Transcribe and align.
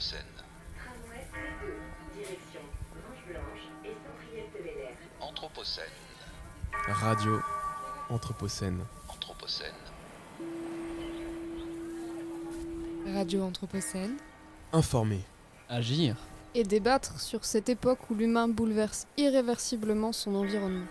Anthropocène. 0.00 0.24
Tramway 0.78 1.26
C2, 1.30 2.16
direction 2.16 2.60
Grange 2.94 3.22
Blanche 3.28 3.64
et 3.84 3.88
Saint-Priest-de-Bel-Air. 3.88 4.96
Anthropocène. 5.20 5.84
Radio 6.88 7.38
Anthropocène. 8.08 8.80
Anthropocène. 9.08 9.74
Radio 13.14 13.42
Anthropocène, 13.42 14.16
Informer. 14.72 15.20
Agir. 15.68 16.16
et 16.54 16.64
débattre 16.64 17.20
sur 17.20 17.44
cette 17.44 17.68
époque 17.68 18.08
où 18.08 18.14
l'humain 18.14 18.48
bouleverse 18.48 19.06
irréversiblement 19.18 20.12
son 20.12 20.34
environnement. 20.34 20.86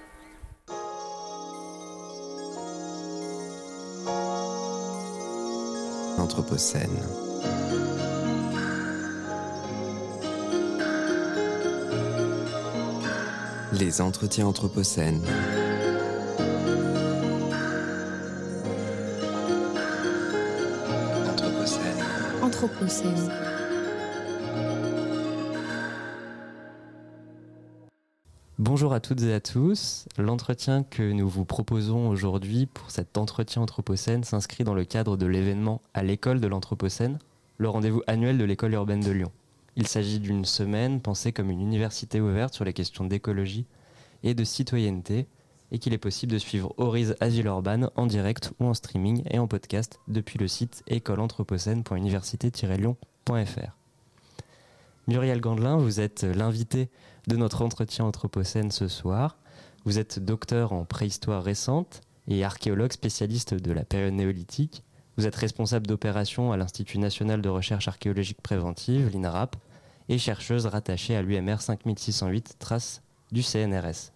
Anthropocène. 6.20 6.90
Les 13.80 14.02
entretiens 14.02 14.46
anthropocènes. 14.46 15.22
Anthropocène. 21.30 22.04
Anthropocène. 22.42 23.32
Bonjour 28.58 28.92
à 28.92 29.00
toutes 29.00 29.22
et 29.22 29.34
à 29.34 29.40
tous. 29.40 30.10
L'entretien 30.18 30.84
que 30.84 31.14
nous 31.14 31.30
vous 31.30 31.46
proposons 31.46 32.10
aujourd'hui 32.10 32.66
pour 32.66 32.91
cet 32.91 33.18
entretien 33.18 33.62
Anthropocène 33.62 34.26
s'inscrit 34.26 34.66
dans 34.66 34.74
le 34.74 34.84
cadre 34.84 35.16
de 35.16 35.26
l'événement 35.26 35.80
à 35.93 36.04
l'école 36.04 36.41
de 36.41 36.48
l'Anthropocène, 36.48 37.18
le 37.58 37.70
rendez-vous 37.70 38.02
annuel 38.08 38.38
de 38.38 38.43
l'école 38.43 38.74
urbaine 38.74 38.99
de 38.99 39.12
Lyon. 39.12 39.32
Il 39.75 39.87
s'agit 39.87 40.20
d'une 40.20 40.45
semaine 40.45 41.01
pensée 41.01 41.31
comme 41.31 41.49
une 41.49 41.62
université 41.62 42.21
ouverte 42.21 42.53
sur 42.53 42.65
les 42.65 42.73
questions 42.73 43.05
d'écologie 43.05 43.65
et 44.23 44.34
de 44.34 44.43
citoyenneté 44.43 45.27
et 45.71 45.77
qu'il 45.79 45.93
est 45.93 45.99
possible 45.99 46.34
de 46.34 46.37
suivre 46.37 46.73
Horizon 46.77 47.15
Asile 47.20 47.45
Urbaine 47.45 47.90
en 47.95 48.07
direct 48.07 48.51
ou 48.59 48.65
en 48.65 48.73
streaming 48.73 49.23
et 49.29 49.40
en 49.40 49.47
podcast 49.47 49.99
depuis 50.07 50.40
le 50.40 50.47
site 50.47 50.84
écoleanthropocène.université-lyon.fr. 50.87 53.75
Muriel 55.07 55.41
Gandelin, 55.41 55.77
vous 55.77 55.99
êtes 55.99 56.23
l'invité 56.23 56.90
de 57.27 57.35
notre 57.35 57.63
entretien 57.63 58.05
Anthropocène 58.05 58.71
ce 58.71 58.87
soir. 58.87 59.37
Vous 59.85 59.99
êtes 59.99 60.20
docteur 60.20 60.73
en 60.73 60.85
préhistoire 60.85 61.43
récente 61.43 62.01
et 62.27 62.43
archéologue 62.43 62.91
spécialiste 62.91 63.53
de 63.53 63.71
la 63.71 63.84
période 63.84 64.13
néolithique. 64.13 64.84
Vous 65.18 65.28
êtes 65.28 65.35
responsable 65.35 65.88
d'opérations 65.88 66.52
à 66.52 66.57
l'Institut 66.57 66.97
national 66.97 67.41
de 67.41 67.50
recherche 67.50 67.88
archéologique 67.88 68.41
préventive, 68.41 69.09
l'INRAP, 69.13 69.56
et 70.07 70.18
chercheuse 70.18 70.66
rattachée 70.66 71.16
à 71.16 71.22
l'UMR 71.22 71.62
5608, 71.62 72.56
trace 72.59 73.02
du 73.31 73.44
CNRS. 73.44 74.12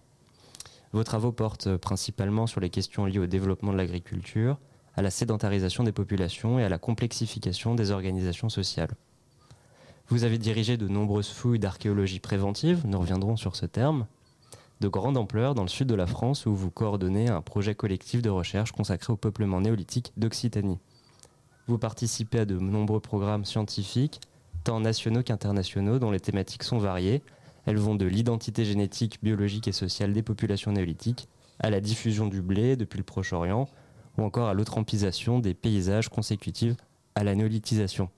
Vos 0.91 1.03
travaux 1.03 1.31
portent 1.31 1.75
principalement 1.77 2.47
sur 2.47 2.61
les 2.61 2.69
questions 2.69 3.05
liées 3.05 3.19
au 3.19 3.27
développement 3.27 3.71
de 3.71 3.77
l'agriculture, 3.77 4.57
à 4.95 5.01
la 5.01 5.09
sédentarisation 5.09 5.83
des 5.83 5.91
populations 5.91 6.59
et 6.59 6.63
à 6.63 6.69
la 6.69 6.77
complexification 6.77 7.75
des 7.75 7.91
organisations 7.91 8.49
sociales. 8.49 8.91
Vous 10.07 10.23
avez 10.23 10.37
dirigé 10.37 10.77
de 10.77 10.87
nombreuses 10.87 11.29
fouilles 11.29 11.59
d'archéologie 11.59 12.19
préventive, 12.19 12.81
nous 12.85 12.99
reviendrons 12.99 13.37
sur 13.37 13.55
ce 13.55 13.65
terme, 13.65 14.05
de 14.83 14.89
grande 14.89 15.15
ampleur 15.15 15.55
dans 15.55 15.61
le 15.61 15.69
sud 15.69 15.87
de 15.87 15.95
la 15.95 16.07
France 16.07 16.45
où 16.45 16.53
vous 16.53 16.69
coordonnez 16.69 17.29
un 17.29 17.41
projet 17.41 17.73
collectif 17.73 18.21
de 18.21 18.29
recherche 18.29 18.73
consacré 18.73 19.13
au 19.13 19.15
peuplement 19.15 19.61
néolithique 19.61 20.11
d'Occitanie. 20.17 20.77
Vous 21.67 21.77
participez 21.77 22.39
à 22.39 22.45
de 22.45 22.59
nombreux 22.59 22.99
programmes 22.99 23.45
scientifiques, 23.45 24.19
tant 24.65 24.81
nationaux 24.81 25.23
qu'internationaux, 25.23 25.99
dont 25.99 26.11
les 26.11 26.19
thématiques 26.19 26.63
sont 26.63 26.79
variées. 26.79 27.23
Elles 27.65 27.77
vont 27.77 27.95
de 27.95 28.05
l'identité 28.05 28.65
génétique, 28.65 29.19
biologique 29.23 29.69
et 29.69 29.71
sociale 29.71 30.11
des 30.11 30.21
populations 30.21 30.73
néolithiques 30.73 31.29
à 31.59 31.69
la 31.69 31.79
diffusion 31.79 32.27
du 32.27 32.41
blé 32.41 32.75
depuis 32.75 32.97
le 32.97 33.05
Proche-Orient 33.05 33.69
ou 34.17 34.23
encore 34.23 34.49
à 34.49 34.53
l'autrampisation 34.53 35.39
des 35.39 35.53
paysages 35.53 36.09
consécutifs 36.09 36.75
à 37.15 37.23
la 37.23 37.35
néolithisation, 37.35 38.09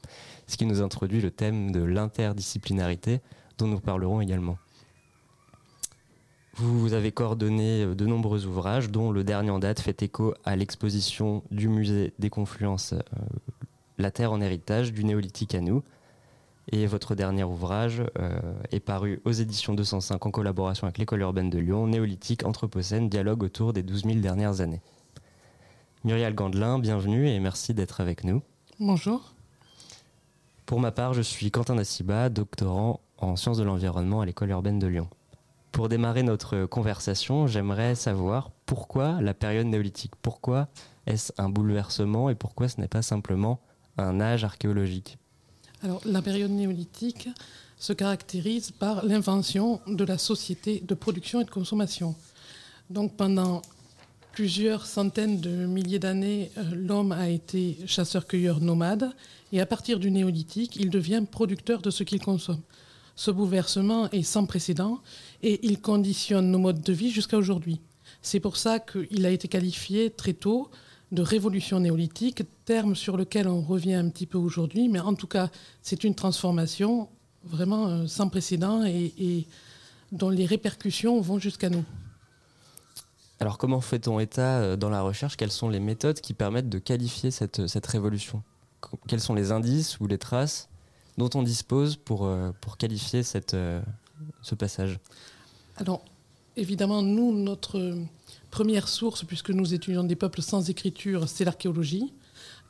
ce 0.47 0.57
qui 0.57 0.65
nous 0.65 0.81
introduit 0.81 1.21
le 1.21 1.29
thème 1.29 1.71
de 1.71 1.83
l'interdisciplinarité 1.83 3.21
dont 3.59 3.67
nous 3.67 3.79
parlerons 3.79 4.19
également. 4.19 4.57
Vous, 6.57 6.93
avez 6.93 7.11
coordonné 7.11 7.83
euh, 7.83 7.95
de 7.95 8.05
nombreux 8.05 8.45
ouvrages, 8.45 8.89
dont 8.89 9.11
le 9.11 9.25
dernier 9.25 9.49
en 9.49 9.59
date 9.59 9.81
fait 9.81 10.01
écho 10.03 10.33
à 10.45 10.55
l'exposition 10.55 11.43
du 11.51 11.67
musée 11.67 12.13
des 12.17 12.29
Confluences 12.29 12.93
euh, 12.93 13.01
La 13.97 14.09
Terre 14.09 14.31
en 14.31 14.39
héritage 14.39 14.93
du 14.93 15.03
néolithique 15.03 15.53
à 15.53 15.59
nous. 15.59 15.83
Et 16.71 16.87
votre 16.87 17.13
dernier 17.13 17.43
ouvrage 17.43 18.03
euh, 18.17 18.39
est 18.71 18.79
paru 18.79 19.21
aux 19.25 19.33
éditions 19.33 19.73
205 19.73 20.25
en 20.25 20.31
collaboration 20.31 20.87
avec 20.87 20.97
l'école 20.97 21.21
urbaine 21.21 21.49
de 21.49 21.59
Lyon, 21.59 21.87
Néolithique, 21.87 22.45
Anthropocène, 22.45 23.09
dialogue 23.09 23.43
autour 23.43 23.73
des 23.73 23.83
12 23.83 24.05
000 24.05 24.19
dernières 24.19 24.61
années. 24.61 24.81
Muriel 26.05 26.33
Gandelin, 26.33 26.79
bienvenue 26.79 27.27
et 27.27 27.39
merci 27.39 27.73
d'être 27.73 27.99
avec 27.99 28.23
nous. 28.23 28.41
Bonjour. 28.79 29.33
Pour 30.65 30.79
ma 30.79 30.91
part, 30.91 31.13
je 31.13 31.21
suis 31.21 31.51
Quentin 31.51 31.75
Nassiba, 31.75 32.29
doctorant 32.29 33.01
en 33.17 33.35
sciences 33.35 33.57
de 33.57 33.63
l'environnement 33.63 34.21
à 34.21 34.25
l'école 34.25 34.49
urbaine 34.49 34.79
de 34.79 34.87
Lyon. 34.87 35.09
Pour 35.75 35.89
démarrer 35.89 36.23
notre 36.23 36.67
conversation, 36.67 37.47
j'aimerais 37.47 37.95
savoir 37.95 38.49
pourquoi 38.65 39.21
la 39.21 39.33
période 39.33 39.67
néolithique 39.67 40.13
Pourquoi 40.21 40.69
est-ce 41.05 41.33
un 41.37 41.49
bouleversement 41.49 42.29
et 42.29 42.35
pourquoi 42.35 42.69
ce 42.69 42.79
n'est 42.79 42.87
pas 42.87 43.01
simplement 43.01 43.59
un 43.97 44.21
âge 44.21 44.45
archéologique? 44.45 45.17
Alors, 45.83 45.99
la 46.05 46.21
période 46.21 46.51
néolithique 46.51 47.27
se 47.77 47.91
caractérise 47.91 48.71
par 48.71 49.03
l'invention 49.03 49.81
de 49.85 50.05
la 50.05 50.17
société 50.17 50.79
de 50.79 50.93
production 50.93 51.41
et 51.41 51.43
de 51.43 51.51
consommation. 51.51 52.15
Donc, 52.89 53.17
pendant 53.17 53.61
plusieurs 54.31 54.85
centaines 54.85 55.41
de 55.41 55.65
milliers 55.65 55.99
d'années, 55.99 56.51
euh, 56.57 56.63
l'homme 56.73 57.11
a 57.11 57.27
été 57.27 57.79
chasseur-cueilleur 57.85 58.61
nomade, 58.61 59.11
et 59.51 59.59
à 59.59 59.65
partir 59.65 59.99
du 59.99 60.09
néolithique, 60.09 60.77
il 60.77 60.89
devient 60.89 61.25
producteur 61.29 61.81
de 61.81 61.89
ce 61.89 62.03
qu'il 62.03 62.21
consomme. 62.21 62.61
Ce 63.15 63.31
bouleversement 63.31 64.09
est 64.11 64.23
sans 64.23 64.45
précédent 64.45 64.99
et 65.41 65.65
il 65.65 65.79
conditionne 65.81 66.51
nos 66.51 66.59
modes 66.59 66.81
de 66.81 66.93
vie 66.93 67.11
jusqu'à 67.11 67.37
aujourd'hui. 67.37 67.79
C'est 68.21 68.39
pour 68.39 68.57
ça 68.57 68.79
qu'il 68.79 69.25
a 69.25 69.29
été 69.29 69.47
qualifié 69.47 70.09
très 70.09 70.33
tôt 70.33 70.69
de 71.11 71.21
révolution 71.21 71.79
néolithique, 71.79 72.43
terme 72.65 72.95
sur 72.95 73.15
lequel 73.15 73.47
on 73.47 73.61
revient 73.61 73.93
un 73.93 74.09
petit 74.09 74.25
peu 74.25 74.37
aujourd'hui, 74.37 74.89
mais 74.89 74.99
en 74.99 75.13
tout 75.13 75.27
cas, 75.27 75.49
c'est 75.81 76.03
une 76.03 76.15
transformation 76.15 77.07
vraiment 77.43 77.87
euh, 77.87 78.07
sans 78.07 78.27
précédent 78.27 78.83
et, 78.85 79.45
dont 80.11 80.29
les 80.29 80.45
répercussions 80.45 81.21
vont 81.21 81.37
jusqu'à 81.39 81.69
nous. 81.69 81.83
Alors 83.39 83.57
comment 83.57 83.81
fait-on 83.81 84.19
état 84.19 84.59
euh, 84.59 84.75
dans 84.75 84.89
la 84.89 85.01
recherche 85.01 85.37
Quelles 85.37 85.51
sont 85.51 85.69
les 85.69 85.79
méthodes 85.79 86.19
qui 86.21 86.33
permettent 86.33 86.69
de 86.69 86.79
qualifier 86.79 87.31
cette, 87.31 87.67
cette 87.67 87.85
révolution? 87.85 88.41
Qu- 88.81 88.97
Quels 89.07 89.19
sont 89.21 89.35
les 89.35 89.51
indices 89.51 89.99
ou 89.99 90.07
les 90.07 90.17
traces? 90.17 90.69
Dont 91.17 91.29
on 91.35 91.43
dispose 91.43 91.95
pour, 91.95 92.25
euh, 92.25 92.51
pour 92.61 92.77
qualifier 92.77 93.23
cette, 93.23 93.53
euh, 93.53 93.81
ce 94.41 94.55
passage 94.55 94.99
Alors, 95.77 96.03
évidemment, 96.55 97.01
nous, 97.01 97.31
notre 97.33 97.95
première 98.51 98.87
source, 98.87 99.23
puisque 99.23 99.49
nous 99.49 99.73
étudions 99.73 100.03
des 100.03 100.15
peuples 100.15 100.41
sans 100.41 100.69
écriture, 100.69 101.27
c'est 101.27 101.45
l'archéologie. 101.45 102.13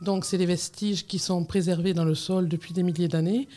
Donc, 0.02 0.26
c'est 0.26 0.38
les 0.38 0.46
vestiges 0.46 1.06
qui 1.06 1.20
sont 1.20 1.46
préservés 1.46 1.94
dans 1.94 2.06
le 2.06 2.16
sol 2.16 2.48
depuis 2.48 2.74
des 2.74 2.84
milliers 2.84 3.08
d'années 3.08 3.48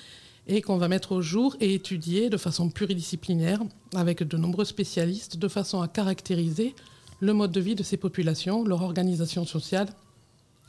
et 0.47 0.63
qu'on 0.63 0.79
va 0.79 0.89
mettre 0.89 1.13
au 1.13 1.21
jour 1.21 1.57
et 1.61 1.75
étudier 1.75 2.31
de 2.31 2.37
façon 2.37 2.71
pluridisciplinaire 2.71 3.61
avec 3.95 4.23
de 4.23 4.37
nombreux 4.37 4.65
spécialistes 4.65 5.37
de 5.37 5.49
façon 5.49 5.83
à 5.83 5.89
caractériser 5.89 6.75
le 7.21 7.35
mode 7.35 7.53
de 7.53 7.61
vie 7.61 7.75
de 7.75 7.83
ces 7.83 7.97
populations, 7.97 8.65
leur 8.65 8.83
organisation 8.83 9.45
sociale, 9.45 9.89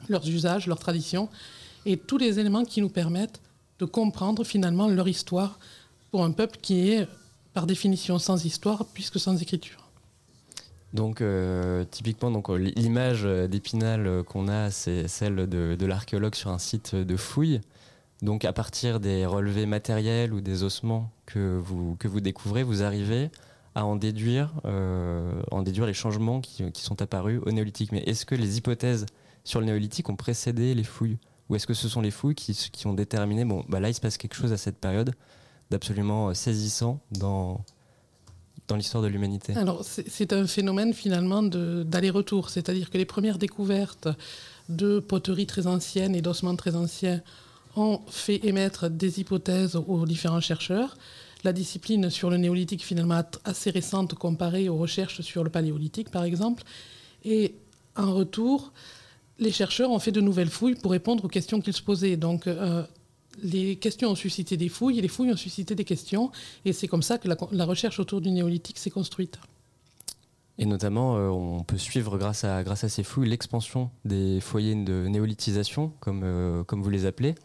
leurs 0.10 0.28
usages, 0.28 0.68
leurs 0.68 0.80
traditions 0.80 1.30
et 1.86 1.98
tous 1.98 2.18
les 2.18 2.40
éléments 2.40 2.66
qui 2.66 2.82
nous 2.82 2.90
permettent 2.90 3.42
de 3.80 3.86
comprendre 3.86 4.44
finalement 4.44 4.88
leur 4.88 5.08
histoire 5.08 5.60
pour 6.12 6.24
un 6.24 6.31
peuple 6.31 6.60
qui 6.62 6.92
est 6.92 7.08
par 7.54 7.66
définition 7.66 8.20
sans 8.20 8.46
histoire 8.46 8.86
puisque 8.94 9.20
sans 9.20 9.42
écriture. 9.42 9.90
Donc 10.94 11.22
euh, 11.22 11.86
typiquement, 11.90 12.31
donc, 12.31 12.50
euh, 12.50 12.56
l'image 12.56 13.22
euh, 13.24 13.48
d'Épinal 13.48 14.24
qu'on 14.24 14.48
a, 14.48 14.72
c'est 14.72 15.08
celle 15.08 15.48
de, 15.48 15.86
l'archéologue 15.86 16.36
sur 16.36 16.50
un 16.50 16.58
site 16.58 16.96
de 16.96 17.16
fouille. 17.16 17.62
Donc 18.22 18.44
à 18.44 18.54
partir 18.54 19.00
des 19.00 19.26
relevés 19.26 19.66
matériels 19.66 20.34
ou 20.34 20.42
des 20.42 20.64
ossements 20.64 21.10
que 21.26 21.58
vous, 21.58 21.96
que 22.00 22.08
vous 22.08 22.22
découvrez, 22.22 22.64
vous 22.64 22.84
arrivez 22.84 23.30
à 23.76 23.86
en 23.86 23.96
déduire, 23.96 24.52
en 25.52 25.62
déduire 25.62 25.86
les 25.86 25.94
changements 25.94 26.42
qui, 26.42 26.70
qui 26.74 26.81
sont 26.81 27.02
apparus 27.02 27.40
au 27.46 27.52
néolithique. 27.52 27.94
Mais 27.94 28.00
est-ce 28.00 28.26
que 28.26 28.36
les 28.36 28.58
hypothèses 28.58 29.06
sur 29.46 29.62
le 29.62 29.68
néolithique 29.68 30.10
ont 30.10 30.18
précédé 30.18 30.74
les 30.74 30.84
fouilles? 30.84 31.18
Ou 31.50 31.56
est-ce 31.56 31.66
que 31.66 31.74
ce 31.74 31.90
sont 31.90 32.01
les 32.01 32.12
fouilles 32.12 32.36
qui, 32.36 32.54
qui 32.54 32.88
ont 32.88 32.94
déterminé, 32.94 33.44
bon, 33.44 33.66
bah 33.68 33.80
là 33.80 33.90
il 33.90 33.94
se 33.94 34.01
passe 34.01 34.18
quelque 34.18 34.36
chose 34.36 34.54
à 34.54 34.57
cette 34.57 34.78
période 34.78 35.13
d'absolument 35.72 36.30
euh, 36.30 36.34
saisissant 36.34 37.00
dans, 37.12 37.63
dans 38.68 38.75
l'histoire 38.75 39.04
de 39.04 39.07
l'humanité? 39.07 39.56
Alors 39.56 39.84
c'est 39.84 40.31
un 40.34 40.48
phénomène 40.48 40.94
finalement 40.94 41.44
d'aller-retour, 41.44 42.50
c'est-à-dire 42.50 42.90
que 42.90 42.98
les 42.98 43.06
premières 43.06 43.38
découvertes 43.38 44.07
de 44.69 45.00
poteries 45.00 45.48
très 45.48 45.66
anciennes 45.66 46.16
et 46.16 46.22
d'ossements 46.22 46.56
très 46.56 46.75
anciens 46.75 47.22
ont 47.75 48.02
fait 48.07 48.45
émettre 48.45 48.90
des 48.90 49.19
hypothèses 49.19 49.75
aux 49.75 50.06
différents 50.06 50.42
chercheurs. 50.42 50.98
La 51.44 51.54
discipline 51.54 52.10
sur 52.10 52.30
le 52.30 52.38
néolithique 52.38 52.84
finalement 52.84 53.24
assez 53.45 53.69
récente 53.69 54.13
comparée 54.13 54.69
aux 54.69 54.78
recherches 54.78 55.22
sur 55.22 55.44
le 55.44 55.50
paléolithique 55.50 56.12
par 56.12 56.24
exemple. 56.24 56.63
Et 57.24 57.56
en 57.95 58.13
retour, 58.13 58.72
les 59.40 59.52
chercheurs 59.52 59.90
ont 59.92 60.00
fait 60.00 60.12
de 60.12 60.22
nouvelles 60.22 60.50
fouilles 60.50 60.76
pour 60.76 60.92
répondre 60.92 61.26
aux 61.26 61.30
questions 61.30 61.62
qu'ils 61.62 61.74
se 61.74 61.82
posaient. 61.82 62.18
Donc 62.18 62.48
euh, 62.48 62.84
les 63.42 63.78
questions 63.78 64.10
ont 64.10 64.16
suscité 64.16 64.58
des 64.58 64.70
fouilles 64.70 65.00
et 65.00 65.02
les 65.02 65.08
fouilles 65.08 65.32
ont 65.32 65.38
suscité 65.38 65.76
des 65.76 65.86
questions. 65.86 66.32
Et 66.66 66.74
c'est 66.74 66.88
comme 66.88 67.02
ça 67.02 67.18
que 67.18 67.28
la, 67.28 67.66
recherche 67.66 68.00
autour 68.00 68.22
du 68.22 68.32
néolithique 68.32 68.78
s'est 68.78 68.90
construite. 68.90 69.40
Et 70.58 70.66
notamment, 70.66 71.16
euh, 71.16 71.30
on 71.30 71.64
peut 71.64 71.78
suivre 71.78 72.18
grâce 72.18 72.44
à, 72.44 72.76
ces 72.76 73.04
fouilles 73.04 73.30
l'expansion 73.30 73.90
des 74.04 74.42
foyers 74.42 74.76
de 74.76 75.08
néolithisation, 75.08 75.94
comme, 76.02 76.24
euh, 76.24 76.64
vous 76.70 76.90
les 76.90 77.06
appelez. 77.06 77.36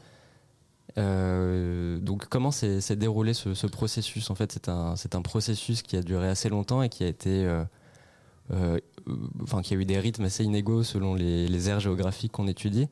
Donc 0.96 2.26
comment 2.28 2.50
s'est 2.50 2.96
déroulé 2.96 3.34
ce, 3.34 3.54
ce, 3.54 3.66
processus? 3.68 4.30
En 4.30 4.34
fait, 4.34 4.52
c'est 4.96 5.14
un, 5.14 5.22
processus 5.22 5.82
qui 5.82 5.96
a 5.96 6.02
duré 6.02 6.28
assez 6.28 6.48
longtemps 6.48 6.82
et 6.82 6.88
qui 6.88 7.04
a 7.04 7.08
été... 7.08 7.46
enfin, 9.42 9.62
qui 9.62 9.74
a 9.74 9.76
eu 9.76 9.84
des 9.84 9.98
rythmes 9.98 10.24
assez 10.24 10.44
inégaux 10.44 10.82
selon 10.82 11.14
les, 11.14 11.48
les 11.48 11.68
aires 11.68 11.80
géographiques 11.80 12.32
qu'on 12.32 12.46
étudie. 12.46 12.88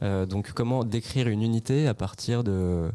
donc 0.00 0.52
comment 0.52 0.84
décrire 0.84 1.28
une 1.28 1.42
unité 1.42 1.86
à 1.86 1.94
partir 1.94 2.44
de... 2.44 2.90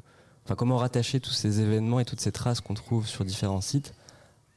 Enfin, 0.45 0.55
comment 0.55 0.77
rattacher 0.77 1.19
tous 1.19 1.31
ces 1.31 1.61
événements 1.61 1.99
et 1.99 2.05
toutes 2.05 2.21
ces 2.21 2.31
traces 2.31 2.61
qu'on 2.61 2.73
trouve 2.73 3.07
sur 3.07 3.23
différents 3.23 3.61
sites 3.61 3.93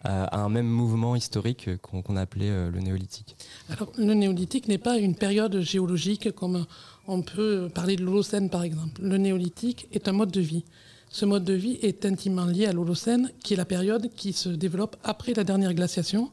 à 0.05 0.41
un 0.41 0.49
même 0.49 0.67
mouvement 0.67 1.15
historique 1.15 1.71
qu'on 1.81 2.17
appelait 2.17 2.51
euh, 2.51 2.71
le 2.71 2.81
néolithique? 2.81 3.37
Alors, 3.69 3.93
le 3.97 4.15
néolithique 4.15 4.69
n'est 4.69 4.79
pas 4.79 4.99
une 4.99 5.15
période 5.15 5.61
géologique 5.61 6.33
comme 6.33 6.67
on 7.07 7.23
peut 7.23 7.69
parler 7.73 7.97
de 7.97 8.05
l'Holocène 8.05 8.51
par 8.51 8.65
exemple. 8.65 9.01
Le 9.03 9.17
néolithique 9.17 9.89
est 9.93 10.09
un 10.09 10.13
mode 10.13 10.31
de 10.31 10.41
vie. 10.41 10.65
Ce 11.11 11.25
mode 11.25 11.45
de 11.45 11.53
vie 11.53 11.79
est 11.83 12.05
intimement 12.05 12.47
lié 12.47 12.67
à 12.67 12.73
l'Holocène, 12.73 13.31
qui 13.45 13.55
est 13.55 13.57
la 13.57 13.65
période 13.65 14.09
qui 14.17 14.33
se 14.33 14.49
développe 14.49 14.97
après 15.05 15.35
la 15.35 15.45
dernière 15.45 15.75
glaciation, 15.75 16.31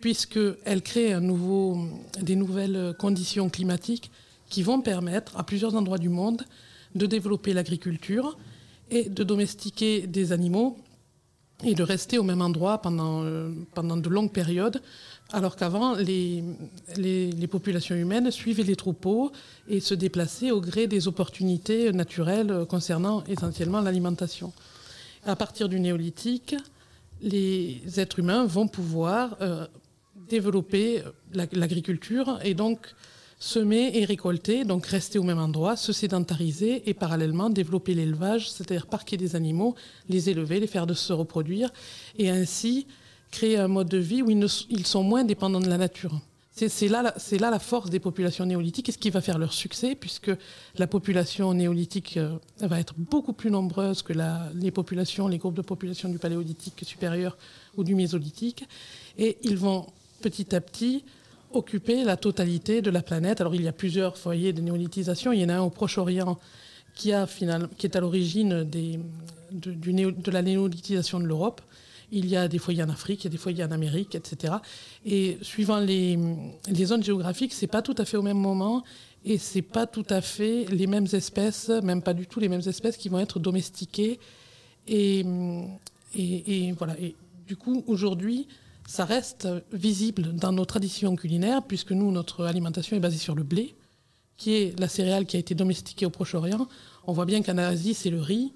puisqu'elle 0.00 0.82
crée 0.82 1.14
des 2.20 2.36
nouvelles 2.36 2.94
conditions 2.98 3.48
climatiques 3.48 4.10
qui 4.48 4.62
vont 4.62 4.80
permettre 4.80 5.36
à 5.36 5.44
plusieurs 5.44 5.74
endroits 5.74 5.98
du 5.98 6.08
monde 6.08 6.44
de 6.94 7.06
développer 7.06 7.52
l'agriculture 7.52 8.38
et 8.90 9.08
de 9.08 9.22
domestiquer 9.24 10.06
des 10.06 10.32
animaux 10.32 10.78
et 11.64 11.74
de 11.74 11.82
rester 11.82 12.18
au 12.18 12.22
même 12.22 12.40
endroit 12.40 12.80
pendant, 12.80 13.24
euh, 13.24 13.50
de 13.76 14.08
longues 14.08 14.32
périodes, 14.32 14.80
alors 15.32 15.56
qu'avant, 15.56 15.96
les, 15.96 16.44
populations 17.50 17.96
humaines 17.96 18.30
suivaient 18.30 18.62
les 18.62 18.76
troupeaux 18.76 19.32
et 19.68 19.80
se 19.80 19.94
déplaçaient 19.94 20.52
au 20.52 20.60
gré 20.60 20.86
des 20.86 21.08
opportunités 21.08 21.92
naturelles 21.92 22.64
concernant 22.68 23.24
essentiellement 23.24 23.80
l'alimentation. 23.80 24.52
À 25.26 25.34
partir 25.34 25.68
du 25.68 25.80
néolithique, 25.80 26.54
les 27.20 27.82
êtres 27.96 28.20
humains 28.20 28.46
vont 28.46 28.68
pouvoir 28.68 29.36
euh, 29.40 29.66
développer 30.28 31.02
l'agriculture 31.32 32.38
et 32.42 32.54
donc 32.54 32.94
semer 33.38 33.92
et 33.94 34.04
récolter, 34.04 34.64
donc 34.64 34.86
rester 34.86 35.18
au 35.18 35.22
même 35.22 35.38
endroit, 35.38 35.76
se 35.76 35.92
sédentariser 35.92 36.88
et 36.88 36.94
parallèlement 36.94 37.50
développer 37.50 37.94
l'élevage, 37.94 38.50
c'est-à-dire 38.50 38.86
parquer 38.86 39.16
des 39.16 39.36
animaux, 39.36 39.74
les 40.08 40.28
élever, 40.30 40.60
les 40.60 40.66
faire 40.66 40.86
de 40.86 40.94
se 40.94 41.12
reproduire 41.12 41.72
et 42.18 42.30
ainsi 42.30 42.86
créer 43.30 43.56
un 43.58 43.68
mode 43.68 43.88
de 43.88 43.98
vie 43.98 44.22
où 44.22 44.30
ils, 44.30 44.86
sont 44.86 45.02
moins 45.02 45.24
dépendants 45.24 45.60
de 45.60 45.68
la 45.68 45.78
nature. 45.78 46.20
C'est 46.50 46.88
là, 46.88 47.14
la 47.40 47.58
force 47.60 47.88
des 47.88 48.00
populations 48.00 48.44
néolithiques 48.44 48.88
et 48.88 48.92
ce 48.92 48.98
qui 48.98 49.10
va 49.10 49.20
faire 49.20 49.38
leur 49.38 49.52
succès, 49.52 49.94
puisque 49.94 50.32
la 50.76 50.88
population 50.88 51.54
néolithique 51.54 52.16
euh, 52.16 52.36
va 52.58 52.80
être 52.80 52.94
beaucoup 52.96 53.32
plus 53.32 53.52
nombreuse 53.52 54.02
que 54.02 54.12
les 54.54 54.72
populations, 54.72 55.28
les 55.28 55.38
groupes 55.38 55.54
de 55.54 55.62
population 55.62 56.08
du 56.08 56.18
paléolithique 56.18 56.82
supérieur 56.84 57.38
ou 57.76 57.84
du 57.84 57.94
mésolithique. 57.94 58.64
Et 59.18 59.38
ils 59.42 59.56
vont 59.56 59.86
petit 60.20 60.54
à 60.54 60.60
petit 60.60 61.04
occuper 61.52 62.04
la 62.04 62.16
totalité 62.16 62.82
de 62.82 62.90
la 62.90 63.02
planète. 63.02 63.40
Alors 63.40 63.54
il 63.54 63.62
y 63.62 63.68
a 63.68 63.72
plusieurs 63.72 64.16
foyers 64.16 64.52
de 64.52 64.60
néolithisation. 64.60 65.32
Il 65.32 65.40
y 65.40 65.44
en 65.44 65.48
a 65.48 65.54
un 65.54 65.62
au 65.62 65.70
Proche-Orient 65.70 66.38
qui, 66.94 67.10
est 67.10 67.96
à 67.96 68.00
l'origine 68.00 68.64
de, 68.64 70.30
la 70.30 70.42
néolithisation 70.42 71.20
de 71.20 71.26
l'Europe. 71.26 71.60
Il 72.10 72.26
y 72.26 72.36
a 72.36 72.48
des 72.48 72.58
foyers 72.58 72.82
en 72.82 72.88
Afrique, 72.88 73.22
il 73.22 73.24
y 73.24 73.28
a 73.28 73.30
des 73.30 73.36
foyers 73.36 73.64
en 73.64 73.70
Amérique, 73.70 74.14
etc. 74.14 74.54
Et 75.04 75.38
suivant 75.42 75.78
les, 75.78 76.18
zones 76.84 77.04
géographiques, 77.04 77.52
c'est 77.52 77.66
pas 77.66 77.82
tout 77.82 77.94
à 77.98 78.04
fait 78.04 78.16
au 78.16 78.22
même 78.22 78.38
moment 78.38 78.82
et 79.24 79.36
c'est 79.36 79.62
pas 79.62 79.86
tout 79.86 80.06
à 80.08 80.20
fait 80.20 80.64
les 80.70 80.86
mêmes 80.86 81.06
espèces, 81.12 81.68
même 81.68 82.02
pas 82.02 82.14
du 82.14 82.26
tout 82.26 82.40
les 82.40 82.48
mêmes 82.48 82.62
espèces 82.66 82.96
qui 82.96 83.08
vont 83.08 83.18
être 83.18 83.38
domestiquées. 83.38 84.18
Et, 84.86 85.24
et 86.14 86.72
voilà. 86.72 86.98
Et 86.98 87.14
du 87.46 87.56
coup, 87.56 87.84
aujourd'hui, 87.86 88.48
ça 88.88 89.04
reste 89.04 89.46
visible 89.70 90.34
dans 90.34 90.50
nos 90.50 90.64
traditions 90.64 91.14
culinaires, 91.14 91.62
puisque 91.62 91.92
nous, 91.92 92.10
notre 92.10 92.46
alimentation 92.46 92.96
est 92.96 93.00
basée 93.00 93.18
sur 93.18 93.34
le 93.34 93.42
blé, 93.42 93.76
qui 94.38 94.54
est 94.54 94.80
la 94.80 94.88
céréale 94.88 95.26
qui 95.26 95.36
a 95.36 95.38
été 95.38 95.54
domestiquée 95.54 96.06
au 96.06 96.10
Proche-Orient. 96.10 96.66
On 97.06 97.12
voit 97.12 97.26
bien 97.26 97.42
qu'en 97.42 97.58
Asie, 97.58 97.92
c'est 97.92 98.08
le 98.08 98.22
riz, 98.22 98.54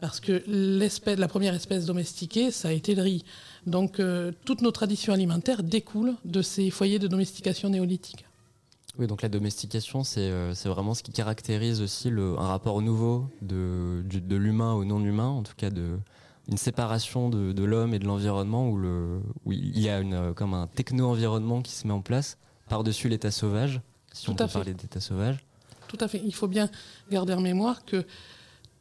parce 0.00 0.20
que 0.20 0.44
la 0.46 1.26
première 1.26 1.52
espèce 1.52 1.84
domestiquée, 1.84 2.52
ça 2.52 2.68
a 2.68 2.72
été 2.72 2.94
le 2.94 3.02
riz. 3.02 3.24
Donc, 3.66 3.98
euh, 3.98 4.30
toutes 4.44 4.62
nos 4.62 4.70
traditions 4.70 5.12
alimentaires 5.12 5.64
découlent 5.64 6.14
de 6.24 6.42
ces 6.42 6.70
foyers 6.70 7.00
de 7.00 7.08
domestication 7.08 7.68
néolithique. 7.68 8.24
Oui, 9.00 9.08
donc 9.08 9.22
la 9.22 9.28
domestication, 9.28 10.04
c'est 10.04 10.30
euh, 10.30 10.54
vraiment 10.64 10.94
ce 10.94 11.02
qui 11.02 11.10
caractérise 11.10 11.80
aussi 11.80 12.08
un 12.08 12.46
rapport 12.46 12.80
nouveau 12.82 13.26
de 13.40 14.36
l'humain 14.36 14.74
au 14.74 14.84
non-humain, 14.84 15.28
en 15.28 15.42
tout 15.42 15.54
cas 15.56 15.70
de, 15.70 15.98
une 16.48 16.56
séparation 16.56 17.28
de, 17.28 17.52
de 17.52 17.64
l'homme 17.64 17.94
et 17.94 17.98
de 17.98 18.06
l'environnement 18.06 18.68
où, 18.68 18.76
le, 18.76 19.20
où 19.44 19.52
il 19.52 19.78
y 19.78 19.88
a 19.88 20.00
une, 20.00 20.34
comme 20.34 20.54
un 20.54 20.66
techno-environnement 20.66 21.62
qui 21.62 21.72
se 21.72 21.86
met 21.86 21.92
en 21.92 22.00
place 22.00 22.38
par-dessus 22.68 23.08
l'état 23.08 23.30
sauvage, 23.30 23.80
si 24.12 24.24
tout 24.26 24.32
on 24.32 24.34
peut 24.34 24.46
fait. 24.46 24.52
parler 24.52 24.74
d'état 24.74 25.00
sauvage. 25.00 25.44
Tout 25.88 25.98
à 26.00 26.08
fait. 26.08 26.22
Il 26.24 26.34
faut 26.34 26.48
bien 26.48 26.70
garder 27.10 27.34
en 27.34 27.40
mémoire 27.40 27.84
que 27.84 28.04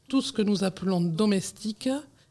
tout 0.08 0.22
ce 0.22 0.32
que 0.32 0.42
nous 0.42 0.64
appelons 0.64 1.02
domestique 1.02 1.90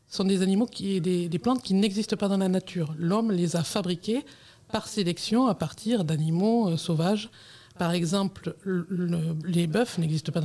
sont 0.08 0.24
des 0.24 0.42
animaux 0.42 0.66
qui, 0.66 1.00
des, 1.00 1.28
des 1.28 1.38
plantes 1.38 1.62
qui 1.62 1.74
n'existent 1.74 2.16
pas 2.16 2.28
dans 2.28 2.38
la 2.38 2.48
nature. 2.48 2.94
L'homme 2.98 3.30
les 3.30 3.56
a 3.56 3.62
fabriqués 3.62 4.24
par 4.72 4.88
sélection 4.88 5.46
à 5.46 5.54
partir 5.54 6.04
d'animaux 6.04 6.70
euh, 6.70 6.76
sauvages 6.76 7.30
par 7.80 7.92
exemple, 7.92 8.54
le, 8.62 8.84
les 9.42 9.66
bœufs 9.66 9.96
n'existent 9.96 10.32
pas, 10.32 10.42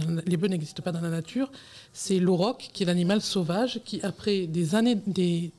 dans, 0.93 1.01
la 1.01 1.09
nature. 1.09 1.51
C'est 1.91 2.17
l'auroch 2.17 2.69
qui 2.71 2.83
est 2.83 2.85
l'animal 2.85 3.19
sauvage 3.21 3.81
qui, 3.83 3.99
après 4.03 4.47
des 4.47 4.73
années, 4.73 4.97
des, 5.05 5.51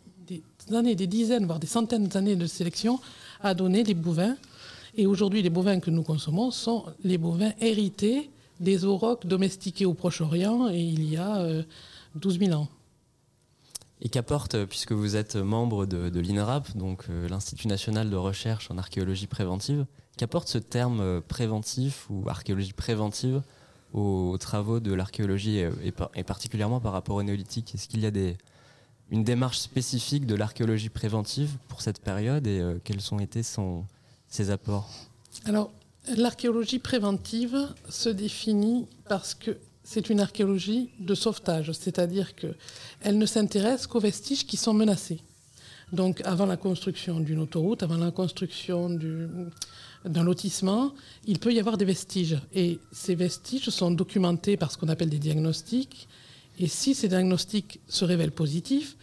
années, 0.72 0.94
des 0.94 1.06
dizaines, 1.06 1.44
voire 1.44 1.58
des 1.58 1.66
centaines 1.66 2.06
d'années 2.06 2.34
de 2.34 2.46
sélection, 2.46 2.98
a 3.42 3.52
donné 3.52 3.82
des 3.82 3.92
bovins. 3.92 4.36
Et 4.96 5.06
aujourd'hui, 5.06 5.42
les 5.42 5.50
bovins 5.50 5.78
que 5.78 5.90
nous 5.90 6.02
consommons 6.02 6.50
sont 6.50 6.86
les 7.04 7.18
bovins 7.18 7.52
hérités 7.60 8.30
des 8.58 8.86
aurochs 8.86 9.26
domestiqués 9.26 9.84
au 9.84 9.92
Proche-Orient 9.92 10.70
et 10.70 10.80
il 10.80 11.04
y 11.04 11.18
a 11.18 11.40
euh, 11.40 11.62
12 12.14 12.38
000 12.38 12.52
ans. 12.58 12.68
Et 14.00 14.08
qu'apporte, 14.08 14.64
puisque 14.64 14.92
vous 14.92 15.14
êtes 15.14 15.36
membre 15.36 15.84
de, 15.84 16.08
de 16.08 16.20
l'INRAP, 16.20 16.74
donc 16.74 17.04
euh, 17.10 17.28
l'Institut 17.28 17.68
national 17.68 18.08
de 18.08 18.16
recherche 18.16 18.70
en 18.70 18.78
archéologie 18.78 19.26
préventive, 19.26 19.84
Qu'apporte 20.16 20.48
ce 20.48 20.58
terme 20.58 21.00
euh, 21.00 21.20
préventif 21.20 22.06
ou 22.10 22.28
archéologie 22.28 22.72
préventive 22.72 23.42
aux 23.92 24.36
travaux 24.38 24.80
de 24.80 24.92
l'archéologie 24.92 25.58
et, 25.58 25.70
et, 26.14 26.22
particulièrement 26.22 26.80
par 26.80 26.92
rapport 26.92 27.16
au 27.16 27.22
néolithique 27.22 27.74
Est-ce 27.74 27.88
qu'il 27.88 28.00
y 28.00 28.06
a 28.06 28.10
une 29.10 29.24
démarche 29.24 29.58
spécifique 29.58 30.26
de 30.26 30.34
l'archéologie 30.34 30.88
préventive 30.88 31.56
pour 31.68 31.80
cette 31.80 32.00
période 32.00 32.46
et 32.46 32.60
euh, 32.60 32.78
quels 32.82 33.00
ont 33.12 33.20
été 33.20 33.42
ses 33.42 34.50
apports? 34.50 34.90
Alors, 35.44 35.70
l'archéologie 36.16 36.78
préventive 36.78 37.68
se 37.88 38.08
définit 38.08 38.86
parce 39.08 39.34
que 39.34 39.56
c'est 39.84 40.10
une 40.10 40.20
archéologie 40.20 40.90
de 40.98 41.14
sauvetage, 41.14 41.70
c'est-à-dire 41.72 42.34
qu'elle 42.34 43.18
ne 43.18 43.26
s'intéresse 43.26 43.86
qu'aux 43.86 44.00
vestiges 44.00 44.46
qui 44.46 44.56
sont 44.56 44.74
menacés. 44.74 45.20
Donc, 45.92 46.20
avant 46.24 46.46
la 46.46 46.56
construction 46.56 47.20
d'une 47.20 47.38
autoroute, 47.38 47.82
avant 47.82 47.96
la 47.96 48.10
construction 48.10 48.90
du, 48.90 49.28
d'un 50.04 50.24
lotissement, 50.24 50.92
il 51.26 51.38
peut 51.38 51.52
y 51.52 51.60
avoir 51.60 51.76
des 51.76 51.84
vestiges. 51.84 52.38
Et 52.54 52.80
ces 52.90 53.14
vestiges 53.14 53.70
sont 53.70 53.90
documentés 53.90 54.56
par 54.56 54.72
ce 54.72 54.78
qu'on 54.78 54.88
appelle 54.88 55.10
des 55.10 55.18
diagnostics. 55.18 56.08
Et 56.58 56.66
si 56.66 56.94
ces 56.94 57.08
diagnostics 57.08 57.80
se 57.86 58.04
révèlent 58.04 58.32
positifs, 58.32 58.96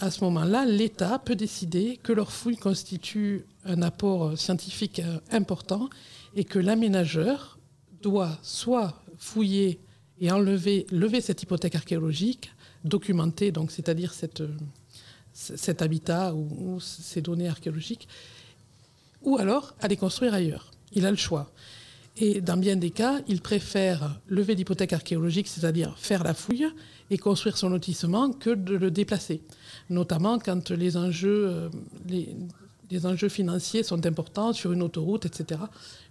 à 0.00 0.10
ce 0.10 0.22
moment-là, 0.24 0.64
l'État 0.64 1.18
peut 1.18 1.34
décider 1.34 1.98
que 2.02 2.12
leur 2.12 2.30
fouille 2.30 2.56
constitue 2.56 3.44
un 3.64 3.82
apport 3.82 4.38
scientifique 4.38 5.00
euh, 5.00 5.18
important 5.32 5.88
et 6.36 6.44
que 6.44 6.58
l'aménageur 6.58 7.58
doit 8.02 8.38
soit 8.42 9.02
fouiller 9.16 9.80
et 10.20 10.30
enlever, 10.30 10.86
lever 10.90 11.20
cette 11.20 11.42
hypothèque 11.42 11.74
archéologique, 11.74 12.52
documenter, 12.84 13.50
donc 13.50 13.72
c'est-à-dire 13.72 14.12
cette, 14.12 14.40
euh, 14.40 14.56
cet 15.38 15.82
habitat 15.82 16.34
ou, 16.34 16.80
ces 16.80 17.22
données 17.22 17.48
archéologiques, 17.48 18.08
ou 19.22 19.38
alors 19.38 19.74
aller 19.80 19.96
construire 19.96 20.34
ailleurs. 20.34 20.70
Il 20.92 21.06
a 21.06 21.10
le 21.10 21.16
choix. 21.16 21.50
Et 22.16 22.40
dans 22.40 22.56
bien 22.56 22.74
des 22.74 22.90
cas, 22.90 23.20
ils 23.28 23.40
préfèrent 23.40 24.18
lever 24.26 24.56
l'hypothèque 24.56 24.92
archéologique, 24.92 25.46
c'est-à-dire 25.46 25.96
faire 25.98 26.24
la 26.24 26.34
fouille 26.34 26.66
et 27.10 27.18
construire 27.18 27.56
son 27.56 27.68
lotissement, 27.68 28.32
que 28.32 28.50
de 28.50 28.74
le 28.74 28.90
déplacer. 28.90 29.40
Notamment 29.88 30.38
quand 30.40 30.70
les 30.70 30.96
enjeux, 30.96 31.46
euh, 31.48 31.68
les, 32.08 32.34
les 32.90 33.28
financiers 33.28 33.84
sont 33.84 34.04
importants 34.04 34.52
sur 34.52 34.72
une 34.72 34.82
autoroute, 34.82 35.26
etc. 35.26 35.60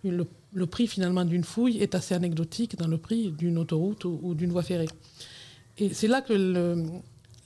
Le, 0.05 0.25
le 0.53 0.65
prix 0.65 0.87
finalement 0.87 1.25
d'une 1.25 1.43
fouille 1.43 1.79
est 1.79 1.93
assez 1.95 2.15
anecdotique 2.15 2.77
dans 2.77 2.87
le 2.87 2.97
prix 2.97 3.31
d'une 3.31 3.57
autoroute 3.57 4.05
ou, 4.05 4.19
ou 4.23 4.33
d'une 4.33 4.51
voie 4.51 4.63
ferrée. 4.63 4.87
Et 5.77 5.93
c'est 5.93 6.07
là 6.07 6.21
que 6.21 6.33
le- 6.33 6.85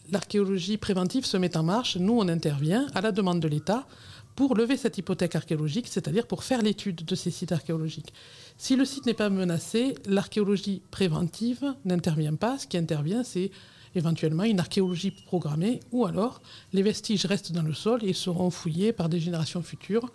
l'archéologie 0.10 0.78
préventive 0.78 1.26
se 1.26 1.38
met 1.38 1.58
en 1.58 1.64
marche. 1.64 1.98
Nous, 1.98 2.18
on 2.18 2.28
intervient 2.28 2.88
à 2.96 3.02
la 3.02 3.12
demande 3.12 3.40
de 3.40 3.48
l'État 3.48 3.88
pour 4.36 4.56
lever 4.56 4.78
cette 4.78 4.98
hypothèque 4.98 5.36
archéologique, 5.36 5.88
c'est-à-dire 5.88 6.26
pour 6.26 6.44
faire 6.44 6.62
l'étude 6.62 7.04
de 7.04 7.16
ces 7.16 7.32
sites 7.32 7.52
archéologiques. 7.52 8.14
Si 8.58 8.76
le 8.76 8.86
site 8.86 9.06
n'est 9.06 9.14
pas 9.14 9.30
menacé, 9.30 9.96
l'archéologie 10.06 10.82
préventive 10.90 11.76
n'intervient 11.86 12.36
pas. 12.36 12.58
Ce 12.58 12.68
qui 12.68 12.78
intervient, 12.78 13.24
c'est 13.24 13.52
éventuellement 13.94 14.44
une 14.44 14.60
archéologie 14.60 15.12
programmée, 15.12 15.82
ou 15.92 16.06
alors 16.06 16.42
les 16.72 16.82
vestiges 16.82 17.26
restent 17.26 17.52
dans 17.52 17.62
le 17.62 17.74
sol 17.74 18.04
et 18.04 18.14
seront 18.14 18.50
fouillés 18.50 18.94
par 18.94 19.10
des 19.10 19.20
générations 19.20 19.62
futures, 19.62 20.12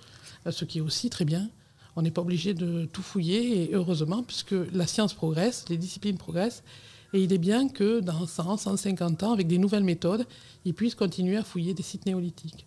ce 0.49 0.64
qui 0.64 0.78
est 0.78 0.83
aussi 0.83 1.11
très 1.11 1.25
bien. 1.25 1.50
On 1.95 2.02
n'est 2.02 2.11
pas 2.11 2.23
obligé 2.23 2.55
de 2.55 2.87
tout 2.87 3.02
fouiller, 3.02 3.64
et 3.64 3.75
heureusement, 3.75 4.23
puisque 4.23 4.55
la 4.73 4.87
science 4.87 5.14
progresse, 5.14 5.66
les 5.69 5.76
disciplines 5.76 6.19
progressent, 6.19 6.62
et 7.13 7.23
il 7.23 7.33
est 7.33 7.39
bien 7.39 7.69
que 7.69 8.01
dans 8.01 8.27
100, 8.27 8.57
150 8.57 9.23
ans, 9.23 9.33
avec 9.33 9.47
des 9.47 9.59
nouvelles 9.59 9.85
méthodes, 9.85 10.27
ils 10.65 10.75
puissent 10.75 10.95
continuer 10.95 11.37
à 11.37 11.45
fouiller 11.45 11.75
des 11.75 11.83
sites 11.83 12.07
néolithiques. 12.07 12.67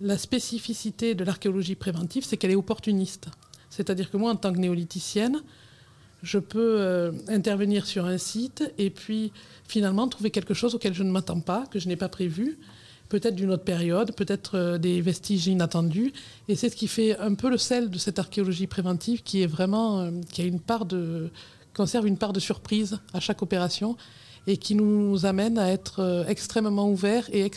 La 0.00 0.16
spécificité 0.16 1.14
de 1.14 1.24
l'archéologie 1.24 1.74
préventive, 1.74 2.24
c'est 2.24 2.36
qu'elle 2.36 2.52
est 2.52 2.56
opportuniste. 2.56 3.28
C'est-à-dire 3.68 4.10
que 4.10 4.16
moi, 4.16 4.32
en 4.32 4.36
tant 4.36 4.52
que 4.52 4.58
néolithicienne, 4.58 5.42
je 6.22 6.38
peux 6.38 6.76
euh, 6.80 7.12
intervenir 7.28 7.86
sur 7.86 8.06
un 8.06 8.18
site 8.18 8.72
et 8.78 8.90
puis 8.90 9.32
finalement 9.66 10.06
trouver 10.08 10.30
quelque 10.30 10.54
chose 10.54 10.74
auquel 10.74 10.94
je 10.94 11.02
ne 11.02 11.10
m'attends 11.10 11.40
pas, 11.40 11.66
que 11.70 11.78
je 11.78 11.88
n'ai 11.88 11.96
pas 11.96 12.08
prévu, 12.08 12.58
peut-être 13.08 13.34
d'une 13.34 13.50
autre 13.50 13.64
période, 13.64 14.14
peut-être 14.14 14.56
euh, 14.56 14.78
des 14.78 15.00
vestiges 15.00 15.46
inattendus. 15.46 16.12
Et 16.48 16.56
c'est 16.56 16.68
ce 16.68 16.76
qui 16.76 16.88
fait 16.88 17.18
un 17.18 17.34
peu 17.34 17.50
le 17.50 17.58
sel 17.58 17.90
de 17.90 17.98
cette 17.98 18.18
archéologie 18.18 18.66
préventive 18.66 19.22
qui 19.22 19.42
est 19.42 19.46
vraiment, 19.46 20.00
euh, 20.00 20.10
qui 20.30 20.42
a 20.42 20.44
une 20.44 20.60
part 20.60 20.84
de, 20.84 21.30
conserve 21.74 22.06
une 22.06 22.16
part 22.16 22.32
de 22.32 22.40
surprise 22.40 22.98
à 23.12 23.20
chaque 23.20 23.42
opération 23.42 23.96
et 24.46 24.56
qui 24.56 24.74
nous 24.74 25.26
amène 25.26 25.58
à 25.58 25.70
être 25.70 26.00
euh, 26.00 26.24
extrêmement 26.26 26.88
ouverts 26.90 27.28
et, 27.32 27.50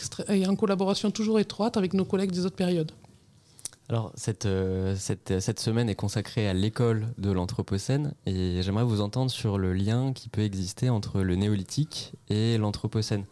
en 0.46 0.56
collaboration 0.56 1.10
toujours 1.10 1.40
étroite 1.40 1.76
avec 1.76 1.94
nos 1.94 2.04
collègues 2.04 2.30
des 2.30 2.44
autres 2.44 2.56
périodes. 2.56 2.92
Alors, 3.88 4.12
cette, 4.14 4.46
euh, 4.46 4.94
cette, 4.96 5.40
cette 5.40 5.60
semaine 5.60 5.88
est 5.88 5.94
consacrée 5.94 6.48
à 6.48 6.54
l'école 6.54 7.08
de 7.18 7.30
l'Anthropocène 7.30 8.14
et 8.26 8.62
j'aimerais 8.62 8.84
vous 8.84 9.00
entendre 9.00 9.30
sur 9.30 9.58
le 9.58 9.72
lien 9.72 10.12
qui 10.12 10.28
peut 10.28 10.42
exister 10.42 10.88
entre 10.88 11.20
le 11.20 11.36
néolithique 11.36 12.12
et 12.28 12.56
l'Anthropocène. 12.56 13.24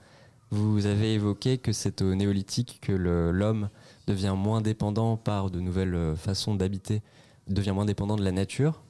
Vous 0.50 0.84
avez 0.84 1.14
évoqué 1.14 1.56
que 1.56 1.72
c'est 1.72 2.02
au 2.02 2.14
néolithique 2.14 2.78
que 2.82 2.92
l'homme 2.92 3.70
devient 4.06 4.34
moins 4.36 4.60
dépendant 4.60 5.16
par 5.16 5.50
de 5.50 5.60
nouvelles 5.60 5.94
euh, 5.94 6.14
façons 6.14 6.54
d'habiter, 6.54 7.00
devient 7.48 7.70
moins 7.70 7.86
dépendant 7.86 8.16
de 8.16 8.24
la 8.24 8.32
nature. 8.32 8.82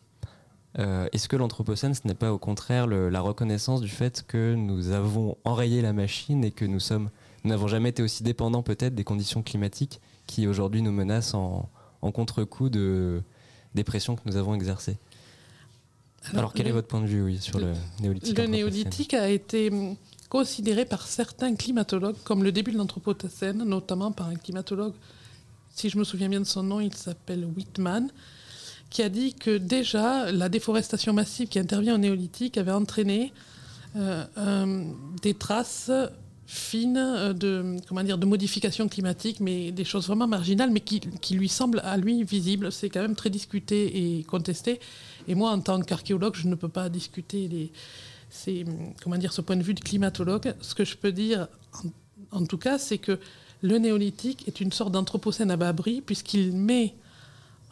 Euh, 0.79 1.07
Est-ce 1.13 1.29
que 1.29 1.37
l'Anthropocène, 1.37 1.95
ce 1.95 2.01
n'est 2.07 2.15
pas 2.15 2.33
au 2.33 2.39
contraire 2.39 2.87
le- 2.87 3.11
la 3.11 3.21
reconnaissance 3.21 3.81
du 3.83 3.89
fait 3.89 4.25
que 4.27 4.55
nous 4.55 4.91
avons 4.91 5.37
enrayé 5.45 5.83
la 5.83 5.93
machine 5.93 6.45
et 6.45 6.51
que 6.51 6.65
nous 6.65 6.81
sommes, 6.81 7.11
n'avons 7.45 7.69
jamais 7.69 7.91
été 7.91 8.03
aussi 8.03 8.23
dépendants 8.23 8.63
peut-être 8.63 8.95
des 8.95 9.05
conditions 9.05 9.43
climatiques 9.43 10.01
qui 10.27 10.47
aujourd'hui 10.47 10.81
nous 10.81 10.93
menacent 10.93 11.35
en, 11.35 11.69
en 12.01 12.11
contre-coup 12.13 12.71
de, 12.71 13.23
des 13.75 13.85
pressions 13.85 14.17
que 14.17 14.23
nous 14.25 14.37
avons 14.37 14.55
exercées? 14.55 14.97
Alors, 16.35 16.55
quel 16.55 16.65
le- 16.67 16.71
est 16.71 16.73
votre 16.73 16.89
point 16.89 17.01
de 17.03 17.07
vue 17.07 17.23
oui, 17.23 17.39
sur 17.39 17.59
le 17.59 17.73
néolithique 18.01 18.39
Le 18.39 18.47
néolithique 18.47 19.13
a 19.15 19.29
été 19.29 19.71
hum, 19.71 19.97
considéré 20.31 20.85
par 20.87 21.07
certains 21.07 21.55
climatologues 21.55 22.17
comme 22.25 22.43
le 22.45 22.53
début 22.53 22.73
de 22.73 22.79
l'Anthropocène, 22.79 23.59
notamment 23.65 24.13
par 24.13 24.29
un 24.29 24.37
climatologue, 24.37 24.95
si 25.75 25.91
je 25.91 25.99
me 25.99 26.05
souviens 26.05 26.29
bien 26.31 26.41
de 26.41 26.47
son 26.47 26.63
nom, 26.63 26.81
il 26.81 26.95
s'appelle 26.95 27.45
Whitman, 27.57 28.09
qui 28.93 29.03
a 29.03 29.09
dit 29.09 29.35
que 29.35 29.57
déjà 29.57 30.31
la 30.31 30.49
déforestation 30.49 31.13
massive 31.13 31.49
qui 31.49 31.59
intervient 31.59 31.95
au 31.95 31.99
néolithique 31.99 32.59
avait 32.59 32.73
entraîné 32.73 33.33
euh, 33.97 34.25
un- 34.37 34.85
des 35.23 35.35
traces 35.35 35.91
fines 36.47 36.99
euh, 36.99 37.33
de, 37.33 37.77
comment 37.89 38.03
dire, 38.03 38.19
de 38.19 38.27
modifications 38.27 38.89
climatiques, 38.89 39.41
mais 39.41 39.73
des 39.73 39.85
choses 39.85 40.07
vraiment 40.07 40.29
marginales, 40.29 40.71
mais 40.71 40.81
qui, 40.81 41.01
qui 41.01 41.35
lui 41.35 41.49
semblent 41.49 41.81
à 41.85 41.97
lui 41.97 42.23
visibles. 42.25 42.71
C'est 42.71 42.91
quand 42.91 43.01
même 43.01 43.17
très 43.17 43.31
discuté 43.31 44.19
et 44.19 44.25
contesté. 44.25 44.79
Et 45.29 45.35
moi, 45.35 45.51
en 45.53 45.61
tant 45.61 45.81
qu'archéologue, 45.81 46.35
je 46.37 46.47
ne 46.49 46.55
peux 46.55 46.69
pas 46.69 46.89
discuter 46.91 47.49
les, 47.49 47.73
comment 49.03 49.17
dire, 49.17 49.33
ce 49.33 49.41
point 49.41 49.57
de 49.57 49.63
vue 49.63 49.75
de 49.75 49.81
climatologue. 49.81 50.55
Ce 50.61 50.75
que 50.75 50.85
je 50.85 50.97
peux 50.97 51.13
dire, 51.13 51.49
en, 52.33 52.41
en 52.41 52.45
tout 52.47 52.59
cas, 52.59 52.77
c'est 52.79 52.99
que 52.99 53.19
le 53.63 53.79
néolithique 53.79 54.47
est 54.49 54.61
une 54.61 54.73
sorte 54.73 54.93
d'anthropocène 54.93 55.51
à 55.51 55.57
bas 55.57 55.69
abri, 55.69 56.03
puisqu'il 56.03 56.53
met 56.53 56.95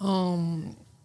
en, 0.01 0.61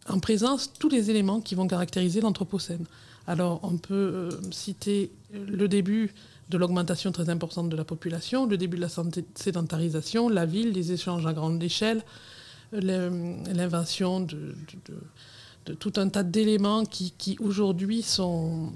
en 0.07 0.19
présence 0.19 0.71
tous 0.77 0.89
les 0.89 1.09
éléments 1.09 1.41
qui 1.41 1.55
vont 1.55 1.67
caractériser 1.67 2.21
l'anthropocène. 2.21 2.85
Alors, 3.27 3.59
on 3.63 3.77
peut 3.77 3.93
euh, 3.93 4.29
citer 4.51 5.11
le 5.33 5.67
début 5.67 6.13
de 6.49 6.57
l'augmentation 6.59 7.11
très 7.11 7.29
importante 7.29 7.69
de 7.69 7.75
la 7.75 7.83
population, 7.83 8.45
le 8.45 8.57
début 8.57 8.77
de 8.77 8.81
la 8.81 8.89
sédentarisation, 9.35 10.29
la 10.29 10.45
ville, 10.45 10.71
les 10.73 10.91
échanges 10.91 11.25
à 11.25 11.33
grande 11.33 11.61
échelle, 11.63 12.03
le- 12.71 13.35
l'invention 13.51 14.19
de, 14.19 14.55
tout 15.79 15.93
un 15.95 16.09
tas 16.09 16.21
d'éléments 16.21 16.85
qui 16.85 17.37
aujourd'hui 17.39 18.03
sont 18.03 18.71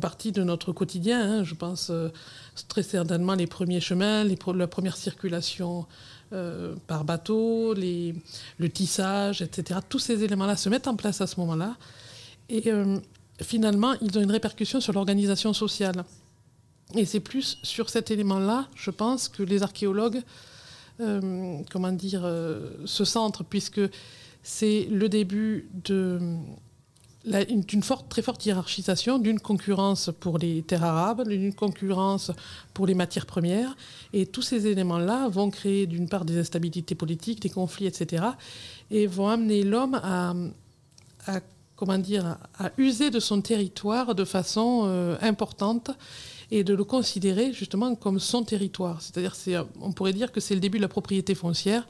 partie 0.00 0.32
de 0.32 0.42
notre 0.42 0.72
quotidien. 0.72 1.20
hein. 1.20 1.44
Je 1.44 1.54
pense 1.54 1.90
euh, 1.90 2.08
très 2.68 2.82
certainement 2.82 3.34
les 3.34 3.46
premiers 3.46 3.80
chemins, 3.80 4.24
les 4.24 4.38
la 4.54 4.66
première 4.66 4.96
circulation 4.96 5.86
euh, 6.32 6.74
par 6.86 7.04
bateau, 7.04 7.74
le 7.74 8.68
tissage, 8.68 9.42
etc. 9.42 9.80
Tous 9.88 9.98
ces 9.98 10.24
éléments-là 10.24 10.56
se 10.56 10.68
mettent 10.68 10.88
en 10.88 10.96
place 10.96 11.20
à 11.20 11.26
ce 11.26 11.38
moment-là. 11.40 11.76
Et 12.48 12.70
euh, 12.70 12.98
finalement, 13.40 13.94
ils 14.00 14.16
ont 14.18 14.22
une 14.22 14.30
répercussion 14.30 14.80
sur 14.80 14.92
l'organisation 14.92 15.52
sociale. 15.52 16.04
Et 16.94 17.06
c'est 17.06 17.20
plus 17.20 17.58
sur 17.62 17.88
cet 17.88 18.10
élément-là, 18.10 18.68
je 18.74 18.90
pense, 18.90 19.28
que 19.28 19.42
les 19.42 19.62
archéologues, 19.62 20.22
comment 21.70 21.90
dire, 21.90 22.22
se 22.84 23.04
centrent, 23.04 23.44
puisque 23.44 23.80
c'est 24.42 24.86
le 24.90 25.08
début 25.08 25.70
de 25.84 26.18
une- 27.24 27.82
forte, 27.82 28.08
très 28.08 28.22
forte 28.22 28.44
hiérarchisation, 28.44 29.18
d'une 29.18 29.40
concurrence 29.40 30.10
pour 30.20 30.38
les 30.38 30.62
terres 30.62 30.84
arabes, 30.84 31.28
d'une 31.28 31.54
concurrence 31.54 32.32
pour 32.74 32.86
les 32.86 32.94
matières 32.94 33.26
premières. 33.26 33.76
Et 34.12 34.26
tous 34.26 34.42
ces 34.42 34.66
éléments-là 34.66 35.28
vont 35.28 35.50
créer 35.50 35.86
d'une 35.86 36.08
part 36.08 36.24
des 36.24 36.38
instabilités 36.38 36.94
politiques, 36.94 37.40
des 37.40 37.50
conflits, 37.50 37.86
etc. 37.86 38.24
Et 38.90 39.06
vont 39.06 39.28
amener 39.28 39.62
l'homme 39.62 40.00
à, 40.02 40.34
à, 41.26 41.40
user 42.78 43.10
de 43.10 43.20
son 43.20 43.40
territoire 43.40 44.14
de 44.14 44.24
façon 44.24 44.82
euh, 44.86 45.16
importante 45.20 45.90
et 46.50 46.64
de 46.64 46.74
le 46.74 46.84
considérer 46.84 47.52
justement 47.52 47.94
comme 47.94 48.20
son 48.20 48.44
territoire. 48.44 49.00
C'est-à-dire, 49.00 49.34
c'est, 49.34 49.56
on 49.80 49.92
pourrait 49.92 50.12
dire 50.12 50.32
que 50.32 50.40
c'est 50.40 50.54
le 50.54 50.60
début 50.60 50.78
de 50.78 50.82
la 50.82 50.88
propriété 50.88 51.34
foncière. 51.34 51.86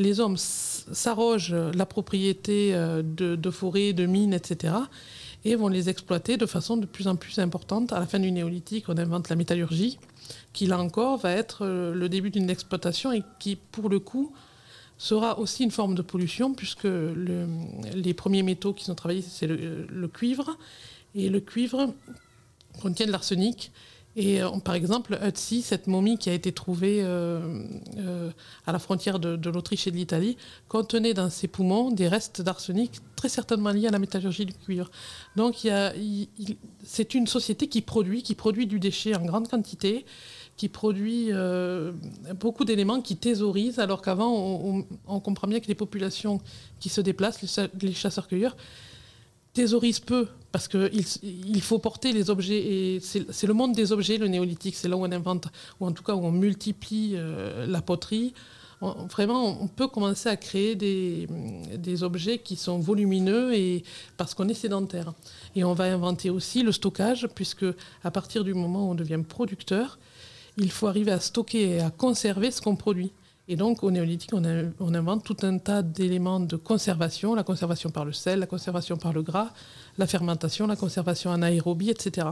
Les 0.00 0.18
hommes 0.18 0.36
s'arrogent 0.38 1.54
la 1.54 1.84
propriété 1.84 2.74
euh, 2.74 3.02
de, 3.04 3.50
forêts, 3.50 3.92
de 3.92 4.06
mines, 4.06 4.32
etc. 4.32 4.74
et 5.44 5.54
vont 5.56 5.68
les 5.68 5.90
exploiter 5.90 6.38
de 6.38 6.46
façon 6.46 6.78
de 6.78 6.86
plus 6.86 7.06
en 7.06 7.16
plus 7.16 7.38
importante. 7.38 7.92
À 7.92 8.00
la 8.00 8.06
fin 8.06 8.18
du 8.18 8.32
néolithique, 8.32 8.88
on 8.88 8.96
invente 8.96 9.28
la 9.28 9.36
métallurgie, 9.36 9.98
qui 10.54 10.64
là 10.66 10.78
encore 10.80 11.18
va 11.18 11.32
être 11.32 11.66
euh, 11.66 11.92
le 11.94 12.08
début 12.08 12.30
d'une 12.30 12.48
exploitation 12.48 13.12
et 13.12 13.22
qui, 13.38 13.56
pour 13.56 13.90
le 13.90 13.98
coup, 14.00 14.32
sera 14.96 15.38
aussi 15.38 15.64
une 15.64 15.70
forme 15.70 15.94
de 15.94 16.02
pollution, 16.02 16.54
puisque 16.54 16.84
le- 16.84 17.46
les 17.94 18.14
premiers 18.14 18.42
métaux 18.42 18.72
qui 18.72 18.84
sont 18.84 18.94
travaillés, 18.94 19.22
c'est 19.22 19.46
le, 19.46 19.86
le 19.86 20.08
cuivre. 20.08 20.56
Et 21.14 21.28
le 21.28 21.40
cuivre 21.40 21.92
contient 22.80 23.06
de 23.06 23.12
l'arsenic. 23.12 23.70
Et 24.16 24.42
euh, 24.42 24.50
par 24.64 24.74
exemple, 24.74 25.18
Ötzi, 25.22 25.62
cette 25.62 25.86
momie 25.86 26.18
qui 26.18 26.30
a 26.30 26.34
été 26.34 26.52
trouvée 26.52 27.00
euh, 27.02 27.62
euh, 27.98 28.30
à 28.66 28.72
la 28.72 28.78
frontière 28.78 29.20
de, 29.20 29.50
l'Autriche 29.50 29.86
et 29.86 29.90
de 29.90 29.96
l'Italie, 29.96 30.36
contenait 30.68 31.14
dans 31.14 31.30
ses 31.30 31.46
poumons 31.46 31.90
des 31.90 32.08
restes 32.08 32.42
d'arsenic 32.42 33.00
très 33.14 33.28
certainement 33.28 33.70
liés 33.70 33.86
à 33.86 33.90
la 33.90 33.98
métallurgie 33.98 34.46
du 34.46 34.54
cuivre. 34.54 34.90
Donc 35.36 35.68
c'est 36.82 37.14
une 37.14 37.26
société 37.26 37.68
qui 37.68 37.82
produit, 37.82 38.22
qui 38.22 38.34
produit 38.34 38.66
du 38.66 38.80
déchet 38.80 39.14
en 39.14 39.24
grande 39.24 39.48
quantité, 39.48 40.04
qui 40.56 40.68
produit 40.68 41.30
beaucoup 42.38 42.64
d'éléments, 42.64 43.00
qui 43.00 43.16
thésaurise, 43.16 43.78
alors 43.78 44.02
qu'avant, 44.02 44.32
on, 44.34 44.86
on- 45.06 45.20
comprend 45.20 45.46
bien 45.46 45.60
que 45.60 45.68
les 45.68 45.74
populations 45.74 46.40
qui 46.80 46.88
se 46.88 47.00
déplacent, 47.00 47.40
les 47.80 47.92
chasseurs-cueilleurs, 47.92 48.56
thésaurisent 49.52 50.00
peu, 50.00 50.28
parce 50.52 50.68
qu'il 50.68 51.04
il 51.22 51.60
faut 51.60 51.78
porter 51.78 52.12
les 52.12 52.30
objets, 52.30 52.58
et 52.58 53.00
c'est 53.00 53.46
le 53.46 53.54
monde 53.54 53.72
des 53.72 53.92
objets, 53.92 54.16
le 54.16 54.28
néolithique, 54.28 54.76
c'est 54.76 54.88
là 54.88 54.96
où 54.96 55.04
on 55.04 55.12
invente, 55.12 55.48
ou 55.80 55.86
en 55.86 55.92
tout 55.92 56.02
cas 56.02 56.14
où 56.14 56.24
on 56.24 56.32
multiplie 56.32 57.12
euh, 57.14 57.66
la 57.66 57.82
poterie, 57.82 58.32
vraiment, 58.80 59.62
on 59.62 59.68
peut 59.68 59.88
commencer 59.88 60.28
à 60.28 60.36
créer 60.36 60.74
des, 60.74 62.02
objets 62.02 62.38
qui 62.38 62.56
sont 62.56 62.78
volumineux 62.78 63.52
parce 64.16 64.34
qu'on 64.34 64.48
est 64.48 64.54
sédentaire. 64.54 65.12
Et 65.54 65.64
on 65.64 65.74
va 65.74 65.84
inventer 65.84 66.30
aussi 66.30 66.62
le 66.62 66.72
stockage, 66.72 67.28
puisque 67.34 67.66
à 68.02 68.10
partir 68.10 68.44
du 68.44 68.54
moment 68.54 68.88
où 68.88 68.92
on 68.92 68.94
devient 68.94 69.20
producteur, 69.26 69.98
il 70.56 70.70
faut 70.70 70.86
arriver 70.86 71.12
à 71.12 71.20
stocker 71.20 71.76
et 71.76 71.80
à 71.80 71.90
conserver 71.90 72.50
ce 72.50 72.60
qu'on 72.60 72.76
produit. 72.76 73.12
Et 73.52 73.56
donc, 73.56 73.82
au 73.82 73.90
néolithique, 73.90 74.30
on, 74.32 74.94
invente 74.94 75.24
tout 75.24 75.36
un 75.42 75.58
tas 75.58 75.82
d'éléments 75.82 76.38
de 76.38 76.54
conservation, 76.54 77.34
la 77.34 77.42
conservation 77.42 77.90
par 77.90 78.04
le 78.04 78.12
sel, 78.12 78.38
la 78.38 78.46
conservation 78.46 78.96
par 78.96 79.12
le 79.12 79.22
gras, 79.22 79.50
la 79.98 80.06
fermentation, 80.06 80.68
la 80.68 80.76
conservation 80.76 81.32
en 81.32 81.42
aérobie, 81.42 81.90
etc. 81.90 82.28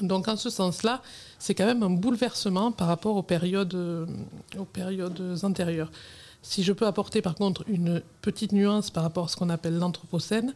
Donc, 0.00 0.26
en 0.26 0.38
ce 0.38 0.48
sens-là, 0.48 1.02
c'est 1.38 1.54
quand 1.54 1.66
même 1.66 1.82
un 1.82 1.90
bouleversement 1.90 2.72
par 2.72 2.88
rapport 2.88 3.16
aux 3.16 3.22
périodes, 3.22 3.74
aux 4.58 4.64
périodes 4.64 5.38
antérieures. 5.42 5.92
Si 6.40 6.62
je 6.62 6.72
peux 6.72 6.86
apporter 6.86 7.20
par 7.20 7.34
contre 7.34 7.62
une 7.68 8.00
petite 8.22 8.52
nuance 8.52 8.90
par 8.90 9.02
rapport 9.02 9.26
à 9.26 9.28
ce 9.28 9.36
qu'on 9.36 9.50
appelle 9.50 9.76
l'anthropocène, 9.76 10.54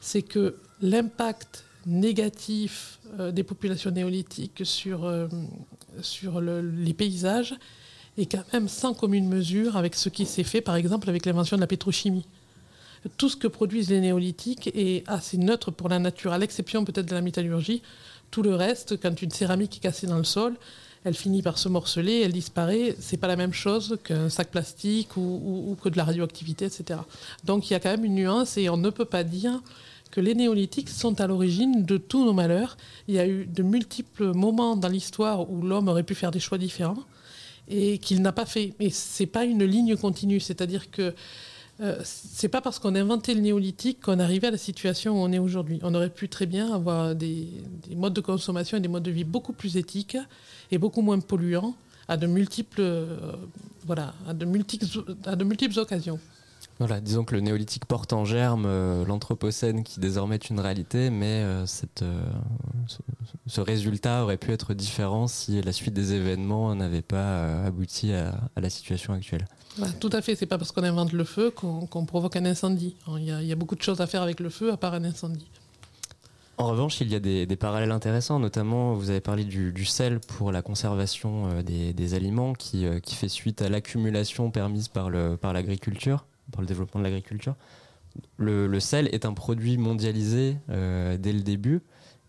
c'est 0.00 0.20
que 0.20 0.56
l'impact 0.82 1.64
négatif 1.86 2.98
euh, 3.18 3.32
des 3.32 3.42
populations 3.42 3.90
néolithiques 3.90 4.66
sur, 4.66 5.06
euh, 5.06 5.28
sur 6.02 6.42
le- 6.42 6.60
les 6.60 6.92
paysages 6.92 7.54
est 8.18 8.26
quand 8.26 8.44
même 8.52 8.68
sans 8.68 8.94
commune 8.94 9.28
mesure 9.28 9.76
avec 9.76 9.94
ce 9.94 10.08
qui 10.08 10.26
s'est 10.26 10.44
fait 10.44 10.60
par 10.60 10.76
exemple 10.76 11.08
avec 11.08 11.26
l'invention 11.26 11.56
de 11.56 11.62
la 11.62 11.66
pétrochimie. 11.66 12.26
Tout 13.16 13.28
ce 13.28 13.36
que 13.36 13.48
produisent 13.48 13.90
les 13.90 14.00
néolithiques 14.00 14.70
est 14.74 15.02
assez 15.08 15.36
neutre 15.36 15.70
pour 15.70 15.88
la 15.88 15.98
nature, 15.98 16.32
à 16.32 16.38
l'exception 16.38 16.84
peut-être 16.84 17.06
de 17.06 17.14
la 17.14 17.20
métallurgie. 17.20 17.82
Tout 18.30 18.42
le 18.42 18.54
reste, 18.54 19.00
quand 19.00 19.20
une 19.22 19.30
céramique 19.30 19.76
est 19.76 19.80
cassée 19.80 20.06
dans 20.06 20.18
le 20.18 20.24
sol, 20.24 20.54
elle 21.04 21.14
finit 21.14 21.42
par 21.42 21.58
se 21.58 21.68
morceler, 21.68 22.20
elle 22.20 22.32
disparaît. 22.32 22.94
C'est 23.00 23.16
pas 23.16 23.26
la 23.26 23.34
même 23.34 23.52
chose 23.52 23.98
qu'un 24.04 24.28
sac 24.28 24.50
plastique 24.50 25.16
ou, 25.16 25.76
que 25.82 25.88
de 25.88 25.96
la 25.96 26.04
radioactivité, 26.04 26.66
etc. 26.66 27.00
Donc 27.44 27.68
il 27.68 27.72
y 27.72 27.76
a 27.76 27.80
quand 27.80 27.90
même 27.90 28.04
une 28.04 28.14
nuance 28.14 28.56
et 28.56 28.68
on 28.68 28.76
ne 28.76 28.90
peut 28.90 29.04
pas 29.04 29.24
dire 29.24 29.60
que 30.12 30.20
les 30.20 30.34
néolithiques 30.34 30.90
sont 30.90 31.20
à 31.20 31.26
l'origine 31.26 31.84
de 31.84 31.96
tous 31.96 32.24
nos 32.24 32.34
malheurs. 32.34 32.76
Il 33.08 33.14
y 33.14 33.18
a 33.18 33.26
eu 33.26 33.46
de 33.46 33.62
multiples 33.64 34.32
moments 34.32 34.76
dans 34.76 34.88
l'histoire 34.88 35.50
où 35.50 35.62
l'homme 35.62 35.88
aurait 35.88 36.04
pu 36.04 36.14
faire 36.14 36.30
des 36.30 36.40
choix 36.40 36.58
différents 36.58 37.02
et 37.68 37.98
qu'il 37.98 38.22
n'a 38.22 38.32
pas 38.32 38.46
fait. 38.46 38.74
Et 38.80 38.90
c'est 38.90 39.26
pas 39.26 39.44
une 39.44 39.64
ligne 39.64 39.96
continue, 39.96 40.40
c'est-à-dire 40.40 40.90
que 40.90 41.14
euh, 41.80 41.98
c'est 42.04 42.48
pas 42.48 42.60
parce 42.60 42.78
qu'on 42.78 42.94
a 42.94 43.00
inventé 43.00 43.34
le 43.34 43.40
néolithique 43.40 44.00
qu'on 44.02 44.18
arrivait 44.18 44.48
à 44.48 44.50
la 44.52 44.58
situation 44.58 45.14
où 45.14 45.24
on 45.24 45.32
est 45.32 45.38
aujourd'hui. 45.38 45.80
On 45.82 45.94
aurait 45.94 46.10
pu 46.10 46.28
très 46.28 46.46
bien 46.46 46.72
avoir 46.72 47.14
des, 47.14 47.48
des 47.88 47.96
modes 47.96 48.14
de 48.14 48.20
consommation 48.20 48.76
et 48.76 48.80
des 48.80 48.88
modes 48.88 49.02
de 49.02 49.10
vie 49.10 49.24
beaucoup 49.24 49.52
plus 49.52 49.76
éthiques 49.76 50.18
et 50.70 50.78
beaucoup 50.78 51.02
moins 51.02 51.18
polluants 51.18 51.74
à 52.08 52.16
de 52.16 52.26
multiples, 52.26 52.80
euh, 52.80 53.16
voilà, 53.86 54.14
à 54.28 54.34
de 54.34 54.44
multiples, 54.44 54.86
à 55.24 55.36
de 55.36 55.44
multiples 55.44 55.78
occasions. 55.78 56.18
Voilà, 56.84 57.00
disons 57.00 57.24
que 57.24 57.34
le 57.34 57.40
néolithique 57.40 57.84
porte 57.86 58.12
en 58.12 58.24
germe 58.24 58.64
euh, 58.66 59.04
l'anthropocène 59.06 59.84
qui 59.84 60.00
désormais 60.00 60.34
est 60.34 60.50
une 60.50 60.58
réalité, 60.58 61.10
mais 61.10 61.42
euh, 61.42 61.64
cette, 61.64 62.02
euh, 62.02 62.24
ce, 62.88 62.98
ce 63.46 63.60
résultat 63.60 64.24
aurait 64.24 64.36
pu 64.36 64.50
être 64.52 64.74
différent 64.74 65.28
si 65.28 65.62
la 65.62 65.72
suite 65.72 65.94
des 65.94 66.12
événements 66.12 66.74
n'avait 66.74 67.02
pas 67.02 67.16
euh, 67.16 67.66
abouti 67.66 68.12
à, 68.12 68.34
à 68.56 68.60
la 68.60 68.68
situation 68.68 69.12
actuelle. 69.12 69.46
Tout 70.00 70.10
à 70.12 70.20
fait, 70.20 70.34
c'est 70.34 70.46
pas 70.46 70.58
parce 70.58 70.72
qu'on 70.72 70.82
invente 70.82 71.12
le 71.12 71.24
feu 71.24 71.50
qu'on 71.50 72.04
provoque 72.04 72.36
un 72.36 72.44
incendie. 72.44 72.96
Il 73.16 73.24
y, 73.24 73.30
a, 73.30 73.40
il 73.40 73.46
y 73.48 73.52
a 73.52 73.56
beaucoup 73.56 73.76
de 73.76 73.82
choses 73.82 74.00
à 74.00 74.06
faire 74.06 74.22
avec 74.22 74.40
le 74.40 74.50
feu 74.50 74.72
à 74.72 74.76
part 74.76 74.94
un 74.94 75.04
incendie. 75.04 75.46
En 76.58 76.66
revanche, 76.66 77.00
il 77.00 77.08
y 77.10 77.14
a 77.14 77.20
des, 77.20 77.46
des 77.46 77.56
parallèles 77.56 77.90
intéressants, 77.90 78.38
notamment 78.38 78.92
vous 78.92 79.08
avez 79.08 79.22
parlé 79.22 79.44
du, 79.44 79.72
du 79.72 79.84
sel 79.86 80.20
pour 80.20 80.52
la 80.52 80.60
conservation 80.62 81.48
euh, 81.48 81.62
des, 81.62 81.92
des 81.94 82.14
aliments 82.14 82.52
qui, 82.52 82.86
euh, 82.86 83.00
qui 83.00 83.14
fait 83.14 83.28
suite 83.28 83.62
à 83.62 83.68
l'accumulation 83.70 84.50
permise 84.50 84.88
par 84.88 85.10
l'agriculture, 85.10 86.26
par 86.52 86.60
le 86.60 86.66
développement 86.66 87.00
de 87.00 87.04
l'agriculture. 87.04 87.56
Le, 88.36 88.80
sel 88.80 89.08
est 89.12 89.24
un 89.24 89.32
produit 89.32 89.78
mondialisé 89.78 90.56
euh, 90.70 91.16
dès 91.16 91.32
le 91.32 91.40
début 91.40 91.82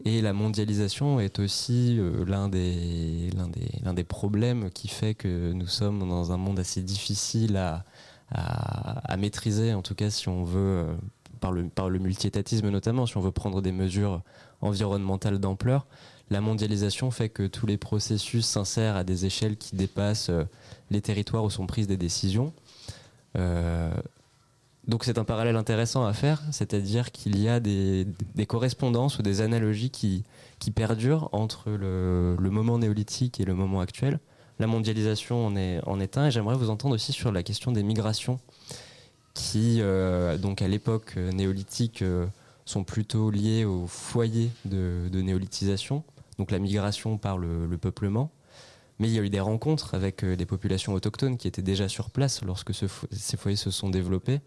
et 0.05 0.21
la 0.21 0.33
mondialisation 0.33 1.19
est 1.19 1.39
aussi 1.39 1.97
euh, 1.99 2.25
l'un 2.25 2.49
des, 2.49 3.29
des, 3.93 4.03
problèmes 4.03 4.69
qui 4.69 4.87
fait 4.87 5.13
que 5.13 5.51
nous 5.51 5.67
sommes 5.67 5.99
dans 5.99 6.31
un 6.31 6.37
monde 6.37 6.59
assez 6.59 6.81
difficile 6.81 7.57
à, 7.57 7.83
à, 8.31 9.17
maîtriser, 9.17 9.73
en 9.73 9.81
tout 9.81 9.95
cas 9.95 10.09
si 10.09 10.29
on 10.29 10.43
veut 10.43 10.59
euh, 10.59 10.93
par 11.39 11.51
le, 11.51 11.67
par 11.67 11.89
le 11.89 11.99
multiétatisme 11.99 12.69
notamment, 12.69 13.05
si 13.05 13.17
on 13.17 13.21
veut 13.21 13.31
prendre 13.31 13.61
des 13.61 13.71
mesures 13.71 14.21
environnementales 14.61 15.39
d'ampleur, 15.39 15.85
la 16.29 16.41
mondialisation 16.41 17.11
fait 17.11 17.29
que 17.29 17.45
tous 17.45 17.67
les 17.67 17.77
processus 17.77 18.45
s'insèrent 18.45 18.95
à 18.95 19.03
des 19.03 19.25
échelles 19.25 19.57
qui 19.57 19.75
dépassent 19.75 20.31
les 20.89 21.01
territoires 21.01 21.43
où 21.43 21.49
sont 21.49 21.67
prises 21.67 21.87
des 21.87 21.97
décisions. 21.97 22.53
Euh, 23.37 23.91
donc 24.87 25.05
c'est 25.05 25.17
un 25.17 25.23
parallèle 25.23 25.55
intéressant 25.55 26.05
à 26.05 26.13
faire, 26.13 26.41
c'est-à-dire 26.51 27.11
qu'il 27.11 27.39
y 27.39 27.47
a 27.47 27.59
des, 27.59 28.05
correspondances 28.47 29.17
ou 29.17 29.21
des 29.21 29.41
analogies 29.41 29.89
qui, 29.89 30.23
qui 30.59 30.71
perdurent 30.71 31.29
entre 31.31 31.71
le, 31.71 32.35
moment 32.39 32.77
néolithique 32.77 33.39
et 33.39 33.45
le 33.45 33.53
moment 33.53 33.79
actuel. 33.79 34.19
La 34.59 34.67
mondialisation 34.67 35.45
en 35.45 35.55
est, 35.55 35.79
en 35.85 35.99
est 35.99 36.17
un, 36.17 36.27
et 36.27 36.31
j'aimerais 36.31 36.55
vous 36.55 36.69
entendre 36.69 36.95
aussi 36.95 37.13
sur 37.13 37.31
la 37.31 37.43
question 37.43 37.71
des 37.71 37.81
migrations 37.81 38.39
qui, 39.33 39.77
euh, 39.81 40.37
donc 40.37 40.61
à 40.61 40.67
l'époque 40.67 41.15
néolithique, 41.15 42.01
euh, 42.01 42.27
sont 42.65 42.83
plutôt 42.83 43.31
liées 43.31 43.65
au 43.65 43.87
foyer 43.87 44.51
de, 44.65 45.09
néolithisation, 45.11 46.03
donc 46.37 46.51
la 46.51 46.59
migration 46.59 47.17
par 47.17 47.37
le 47.37 47.77
peuplement. 47.77 48.31
Mais 48.99 49.07
il 49.07 49.15
y 49.15 49.19
a 49.19 49.21
eu 49.21 49.29
des 49.29 49.39
rencontres 49.39 49.95
avec 49.95 50.23
euh, 50.23 50.35
des 50.35 50.45
populations 50.45 50.93
autochtones 50.93 51.37
qui 51.37 51.47
étaient 51.47 51.63
déjà 51.63 51.87
sur 51.87 52.09
place 52.09 52.43
lorsque 52.43 52.73
ces 52.73 53.37
foyers 53.37 53.57
se 53.57 53.71
sont 53.71 53.89
développés, 53.89 54.41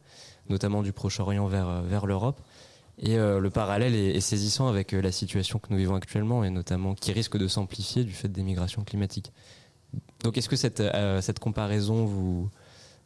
notamment 0.48 0.82
du 0.82 0.92
Proche-Orient 0.92 1.46
vers, 1.46 1.68
euh, 1.68 2.06
l'Europe. 2.06 2.40
Et 2.98 3.18
euh, 3.18 3.40
le 3.40 3.50
parallèle 3.50 3.94
est, 3.94 4.20
saisissant 4.20 4.68
avec 4.68 4.92
la 4.92 5.12
situation 5.12 5.58
que 5.58 5.66
nous 5.70 5.76
vivons 5.76 5.96
actuellement, 5.96 6.44
et 6.44 6.50
notamment 6.50 6.94
qui 6.94 7.12
risque 7.12 7.36
de 7.36 7.48
s'amplifier 7.48 8.04
du 8.04 8.12
fait 8.12 8.28
des 8.28 8.42
migrations 8.42 8.84
climatiques. 8.84 9.32
Donc 10.22 10.38
est-ce 10.38 10.48
que 10.48 10.56
cette, 10.56 11.38
comparaison 11.38 12.06
vous, 12.06 12.48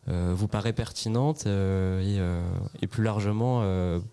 vous 0.07 0.49
paraît 0.49 0.73
pertinente 0.73 1.47
et, 1.47 2.87
plus 2.89 3.03
largement, 3.03 3.63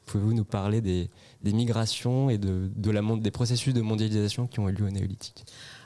pouvez-vous 0.06 0.34
nous 0.34 0.44
parler 0.46 0.82
des, 0.82 1.10
migrations 1.44 2.32
et 2.32 2.40
de, 2.40 2.72
des 2.76 3.32
processus 3.32 3.74
de 3.76 3.82
mondialisation 3.82 4.48
qui 4.48 4.60
ont 4.60 4.70
eu 4.70 4.72
lieu 4.72 4.86
au 4.86 4.90
néolithique? 4.90 5.46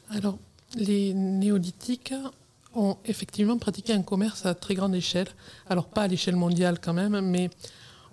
Alors, 0.10 0.38
les 0.76 1.14
néolithiques 1.14 2.14
ont 2.74 2.98
effectivement 3.06 3.58
pratiqué 3.58 3.94
un 3.94 4.02
commerce 4.02 4.46
à 4.46 4.54
très 4.56 4.76
grande 4.76 4.96
échelle. 4.96 5.28
Alors, 5.70 5.86
pas 5.86 6.04
à 6.04 6.08
l'échelle 6.08 6.36
mondiale 6.36 6.80
quand 6.82 6.94
même, 6.94 7.20
mais 7.22 7.50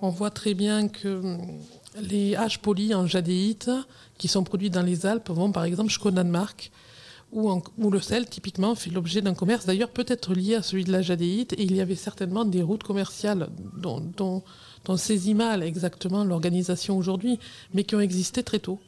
on 0.01 0.11
voit 0.11 0.31
très 0.31 0.55
bien 0.55 0.89
que 0.89 1.09
hum, 1.09 1.41
les 2.01 2.37
haches 2.37 2.59
polies 2.59 2.95
en 2.95 3.07
jadéite 3.07 3.71
qui 4.19 4.29
sont 4.29 4.45
produites 4.45 4.75
dans 4.75 4.83
les 4.83 5.07
Alpes 5.07 5.31
vont 5.31 5.53
par 5.53 5.65
exemple 5.65 5.91
jusqu'au 5.91 6.11
Danemark, 6.11 6.71
où 7.33 7.91
le 7.91 8.01
sel 8.01 8.27
typiquement 8.27 8.75
fait 8.75 8.91
l'objet 8.91 9.21
d'un 9.21 9.35
commerce 9.35 9.67
d'ailleurs 9.67 9.91
peut-être 9.91 10.33
lié 10.33 10.55
à 10.55 10.63
celui 10.63 10.85
de 10.85 10.93
la 10.93 11.03
jadéite, 11.03 11.53
et 11.53 11.63
il 11.63 11.77
y 11.77 11.81
avait 11.81 11.95
certainement 11.95 12.45
des 12.45 12.63
routes 12.63 12.83
commerciales 12.85 13.49
dont, 13.77 14.01
dont, 14.01 14.43
dont 14.85 14.97
saisit 14.97 15.35
mal 15.35 15.63
exactement 15.63 16.25
l'organisation 16.25 16.97
aujourd'hui, 16.97 17.39
mais 17.75 17.85
qui 17.85 17.95
ont 17.97 18.01
existé 18.01 18.43
très 18.43 18.61
tôt 18.61 18.81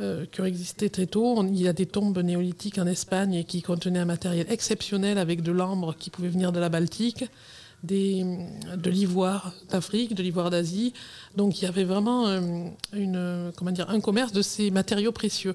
euh, 0.00 0.24
qui 0.30 0.40
ont 0.40 0.44
existé 0.44 0.88
très 0.88 1.06
tôt. 1.06 1.44
Il 1.44 1.60
y 1.60 1.68
a 1.68 1.72
des 1.72 1.86
tombes 1.86 2.18
néolithiques 2.18 2.78
en 2.78 2.86
Espagne 2.86 3.44
qui 3.44 3.60
contenaient 3.60 3.98
un 3.98 4.06
matériel 4.06 4.46
exceptionnel 4.48 5.18
avec 5.18 5.42
de 5.42 5.52
l'ambre 5.52 5.94
qui 5.94 6.08
pouvait 6.08 6.28
venir 6.28 6.52
de 6.52 6.58
la 6.58 6.70
Baltique, 6.70 7.24
des, 7.82 8.24
de 8.76 8.90
l'ivoire 8.90 9.52
d'Afrique, 9.68 10.14
de 10.14 10.22
l'ivoire 10.22 10.48
d'Asie. 10.48 10.94
Donc 11.36 11.60
il 11.60 11.64
y 11.64 11.68
avait 11.68 11.84
vraiment 11.84 12.28
euh, 12.28 12.40
une, 12.94 13.52
comment 13.56 13.72
dire, 13.72 13.90
un 13.90 14.00
commerce 14.00 14.32
de 14.32 14.42
ces 14.42 14.70
matériaux 14.70 15.12
précieux. 15.12 15.54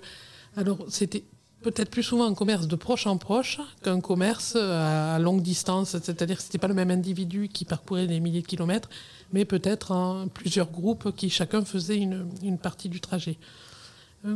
Alors 0.56 0.78
c'était 0.90 1.24
peut-être 1.64 1.90
plus 1.90 2.04
souvent 2.04 2.26
un 2.26 2.36
commerce 2.36 2.68
de 2.68 2.76
proche 2.76 3.08
en 3.08 3.18
proche 3.18 3.60
qu'un 3.82 4.00
commerce 4.00 4.56
à 4.56 5.18
longue 5.18 5.42
distance, 5.42 5.98
c'est-à-dire 5.98 6.36
que 6.38 6.44
ce 6.44 6.48
n'était 6.48 6.60
pas 6.60 6.68
le 6.68 6.76
même 6.76 6.92
individu 6.92 7.50
qui 7.50 7.66
parcourait 7.66 8.06
des 8.06 8.20
milliers 8.20 8.44
de 8.44 8.48
kilomètres, 8.48 8.90
mais 9.34 9.46
peut-être 9.46 10.28
plusieurs 10.36 10.70
groupes 10.70 11.16
qui 11.16 11.32
chacun 11.32 11.66
faisait 11.66 11.98
une, 11.98 12.28
une 12.44 12.60
partie 12.60 12.90
du 12.90 13.02
trajet. 13.02 13.40
Euh, 14.26 14.36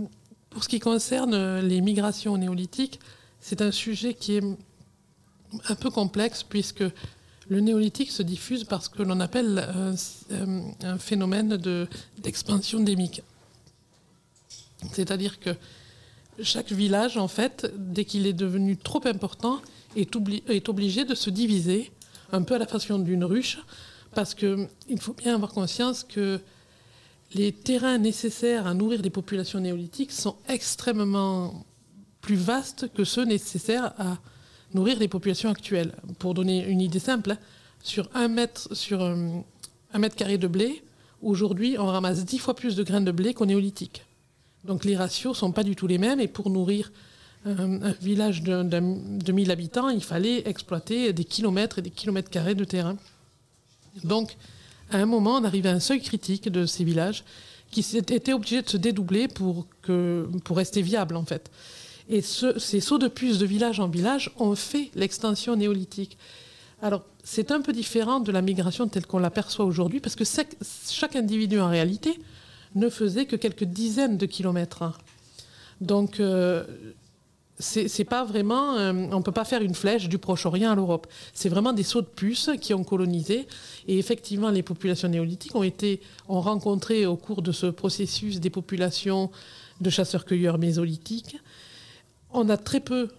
Pour 0.49 0.63
ce 0.63 0.69
qui 0.69 0.79
concerne 0.79 1.33
euh, 1.33 1.61
les 1.61 1.81
migrations 1.81 2.37
néolithiques, 2.37 2.99
c'est 3.39 3.61
un 3.61 3.71
sujet 3.71 4.13
qui 4.13 4.35
est 4.37 4.43
un 5.67 5.75
peu 5.75 5.89
complexe 5.89 6.43
puisque 6.43 6.83
le 7.47 7.59
néolithique 7.59 8.11
se 8.11 8.21
diffuse 8.23 8.63
par 8.63 8.83
ce 8.83 8.89
que 8.89 9.01
l'on 9.03 9.19
appelle 9.19 9.59
un, 9.59 9.95
euh, 10.31 10.61
un 10.83 10.97
phénomène 10.97 11.57
de- 11.57 11.87
d'expansion 12.21 12.79
endémique. 12.79 13.21
C'est-à-dire 14.91 15.39
que 15.39 15.51
chaque 16.41 16.71
village, 16.71 17.17
en 17.17 17.27
fait, 17.27 17.71
dès 17.77 18.05
qu'il 18.05 18.25
est 18.25 18.33
devenu 18.33 18.77
trop 18.77 19.01
important, 19.05 19.61
est 19.95 20.69
obligé 20.69 21.03
de 21.05 21.15
se 21.15 21.29
diviser, 21.29 21.91
un 22.31 22.43
peu 22.43 22.55
à 22.55 22.59
la 22.59 22.67
façon 22.67 22.99
d'une 22.99 23.23
ruche, 23.25 23.57
parce 24.13 24.33
qu'il 24.35 24.67
faut 24.99 25.13
bien 25.13 25.35
avoir 25.35 25.51
conscience 25.51 26.03
que 26.03 26.39
les 27.33 27.51
terrains 27.51 27.97
nécessaires 27.97 28.65
à 28.65 28.73
nourrir 28.73 29.01
des 29.01 29.09
populations 29.09 29.59
néolithiques 29.59 30.11
sont 30.11 30.35
extrêmement 30.47 31.65
plus 32.21 32.35
vastes 32.35 32.91
que 32.93 33.03
ceux 33.03 33.25
nécessaires 33.25 33.93
à 33.97 34.17
nourrir 34.73 34.99
les 34.99 35.07
populations 35.07 35.49
actuelles. 35.49 35.93
Pour 36.17 36.33
donner 36.33 36.65
une 36.65 36.81
idée 36.81 36.99
simple, 36.99 37.37
sur 37.83 38.09
un 38.13 38.27
mètre, 38.27 38.75
sur, 38.75 39.01
euh, 39.01 39.15
un 39.93 39.99
mètre 39.99 40.15
carré 40.15 40.37
de 40.37 40.47
blé, 40.47 40.83
aujourd'hui, 41.21 41.77
on 41.77 41.85
ramasse 41.85 42.25
dix 42.25 42.39
fois 42.39 42.55
plus 42.55 42.75
de 42.75 42.83
graines 42.83 43.05
de 43.05 43.11
blé 43.11 43.33
qu'au 43.33 43.45
néolithique. 43.45 44.03
Donc 44.65 44.83
les 44.83 44.97
ratios 44.97 45.37
sont 45.37 45.51
pas 45.51 45.63
du 45.63 45.75
tout 45.75 45.87
les 45.87 45.97
mêmes. 45.97 46.19
Et 46.19 46.27
pour 46.27 46.49
nourrir 46.49 46.91
euh, 47.47 47.79
un 47.81 47.91
village 48.01 48.41
de, 48.41 48.63
de 48.63 49.31
1000 49.31 49.51
habitants, 49.51 49.89
il 49.89 50.03
fallait 50.03 50.47
exploiter 50.47 51.13
des 51.13 51.23
kilomètres 51.23 51.79
et 51.79 51.81
des 51.81 51.91
kilomètres 51.91 52.29
carrés 52.29 52.55
de 52.55 52.65
terrain. 52.65 52.97
Donc, 54.03 54.35
à 54.91 54.97
un 54.97 55.05
moment, 55.05 55.35
on 55.37 55.43
arrivait 55.43 55.69
à 55.69 55.73
un 55.73 55.79
seuil 55.79 56.01
critique 56.01 56.49
de 56.49 56.65
ces 56.65 56.83
villages 56.83 57.23
qui 57.71 57.81
étaient 57.95 58.33
obligés 58.33 58.61
de 58.61 58.69
se 58.69 58.77
dédoubler 58.77 59.27
pour, 59.27 59.67
pour 60.43 60.57
rester 60.57 60.81
viables, 60.81 61.15
en 61.15 61.25
fait. 61.25 61.51
Et 62.09 62.21
ce- 62.21 62.57
ces 62.57 62.79
sauts 62.79 62.97
de 62.97 63.07
puce 63.07 63.37
de 63.37 63.45
village 63.45 63.79
en 63.79 63.87
village 63.87 64.31
ont 64.39 64.55
fait 64.55 64.89
l'extension 64.95 65.55
néolithique. 65.55 66.17
Alors, 66.81 67.03
c'est 67.23 67.51
un 67.51 67.61
peu 67.61 67.71
différent 67.73 68.19
de 68.19 68.31
la 68.31 68.41
migration 68.41 68.87
telle 68.87 69.05
qu'on 69.05 69.19
l'aperçoit 69.19 69.65
aujourd'hui, 69.65 69.99
parce 69.99 70.15
que 70.15 70.25
chaque, 70.25 70.55
chaque 70.89 71.15
individu, 71.15 71.59
en 71.59 71.69
réalité, 71.69 72.19
ne 72.75 72.89
faisait 72.89 73.25
que 73.25 73.35
quelques 73.35 73.65
dizaines 73.65 74.17
de 74.17 74.25
kilomètres. 74.25 74.81
hein. 74.81 74.93
Donc, 75.81 76.19
euh, 76.19 76.63
c'est 77.59 78.05
pas 78.05 78.23
vraiment. 78.23 78.77
euh, 78.77 78.93
on 79.11 79.21
peut 79.21 79.33
pas 79.33 79.43
faire 79.43 79.61
une 79.61 79.75
flèche 79.75 80.07
du 80.07 80.17
Proche-Orient 80.17 80.71
à 80.71 80.75
l'Europe. 80.75 81.07
C'est 81.33 81.49
vraiment 81.49 81.73
des 81.73 81.83
sauts 81.83 82.01
de 82.01 82.07
puce 82.07 82.49
qui 82.61 82.73
ont 82.73 82.85
colonisé. 82.85 83.47
Et 83.87 83.99
effectivement, 83.99 84.49
les 84.49 84.63
populations 84.63 85.09
néolithiques 85.09 85.55
ont 85.55 86.41
rencontré 86.41 87.05
au 87.05 87.17
cours 87.17 87.41
de 87.41 87.51
ce 87.51 87.67
processus 87.67 88.39
des 88.39 88.49
populations 88.49 89.29
de 89.81 89.89
chasseurs-cueilleurs 89.89 90.57
mésolithiques. 90.57 91.37
On 92.31 92.47
a 92.49 92.57
très 92.57 92.79
peu 92.79 93.09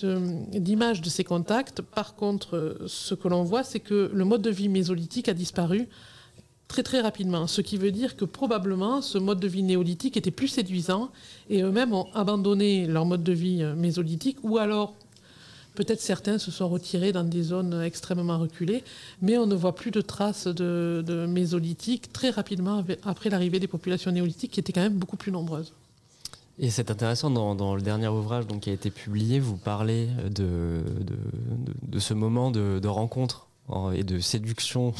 d'images 0.00 1.00
de, 1.00 1.08
ces 1.08 1.24
contacts. 1.24 1.82
Par 1.82 2.14
contre, 2.14 2.56
euh, 2.56 2.84
ce 2.86 3.14
que 3.14 3.28
l'on 3.28 3.42
voit, 3.42 3.64
c'est 3.64 3.80
que 3.80 4.10
le 4.12 4.24
mode 4.24 4.42
de 4.42 4.50
vie 4.50 4.68
mésolithique 4.68 5.28
a 5.28 5.34
disparu 5.34 5.88
très 6.68 6.82
très 6.82 7.00
rapidement. 7.00 7.46
Ce 7.46 7.60
qui 7.60 7.76
veut 7.76 7.90
dire 7.90 8.16
que 8.16 8.24
probablement 8.24 9.02
ce 9.02 9.18
mode 9.18 9.40
de 9.40 9.48
vie 9.48 9.62
néolithique 9.62 10.16
était 10.16 10.30
plus 10.30 10.48
séduisant 10.48 11.10
et 11.50 11.62
eux-mêmes 11.62 11.94
ont 11.94 12.06
abandonné 12.14 12.86
leur 12.86 13.06
mode 13.06 13.22
de 13.22 13.32
vie 13.32 13.62
euh, 13.62 13.74
mésolithique 13.74 14.36
ou 14.42 14.58
alors 14.58 14.94
peut-être 15.74 16.00
certains 16.00 16.38
se 16.38 16.50
sont 16.50 16.68
retirés 16.68 17.12
dans 17.12 17.22
des 17.24 17.42
zones 17.42 17.82
extrêmement 17.82 18.38
reculées, 18.38 18.82
mais 19.22 19.38
on 19.38 19.46
ne 19.46 19.54
voit 19.54 19.74
plus 19.76 19.92
de 19.92 20.00
traces 20.00 20.48
de, 20.48 21.04
de 21.06 21.24
mésolithique 21.26 22.12
très 22.12 22.30
rapidement 22.30 22.84
après 23.04 23.30
l'arrivée 23.30 23.60
des 23.60 23.68
populations 23.68 24.10
néolithiques 24.10 24.50
qui 24.50 24.60
étaient 24.60 24.72
quand 24.72 24.80
même 24.82 24.98
beaucoup 24.98 25.16
plus 25.16 25.30
nombreuses. 25.30 25.72
Et 26.58 26.70
c'est 26.70 26.90
intéressant, 26.90 27.30
dans, 27.30 27.76
le 27.76 27.82
dernier 27.82 28.08
ouvrage 28.08 28.48
donc, 28.48 28.62
qui 28.62 28.70
a 28.70 28.72
été 28.72 28.90
publié, 28.90 29.38
vous 29.38 29.56
parlez 29.56 30.08
de, 30.28 30.82
ce 31.98 32.14
moment 32.14 32.50
de, 32.50 32.88
rencontre 32.88 33.46
en- 33.68 33.92
et 33.92 34.02
de 34.02 34.18
séduction 34.18 34.92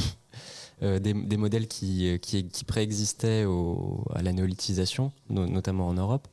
des, 0.82 1.12
des 1.12 1.36
modèles 1.36 1.66
qui, 1.66 2.18
qui 2.20 2.64
préexistaient 2.64 3.44
à 4.14 4.22
la 4.22 4.32
néolithisation, 4.32 5.12
no- 5.28 5.46
notamment 5.46 5.88
en 5.88 5.94
Europe. 5.94 6.28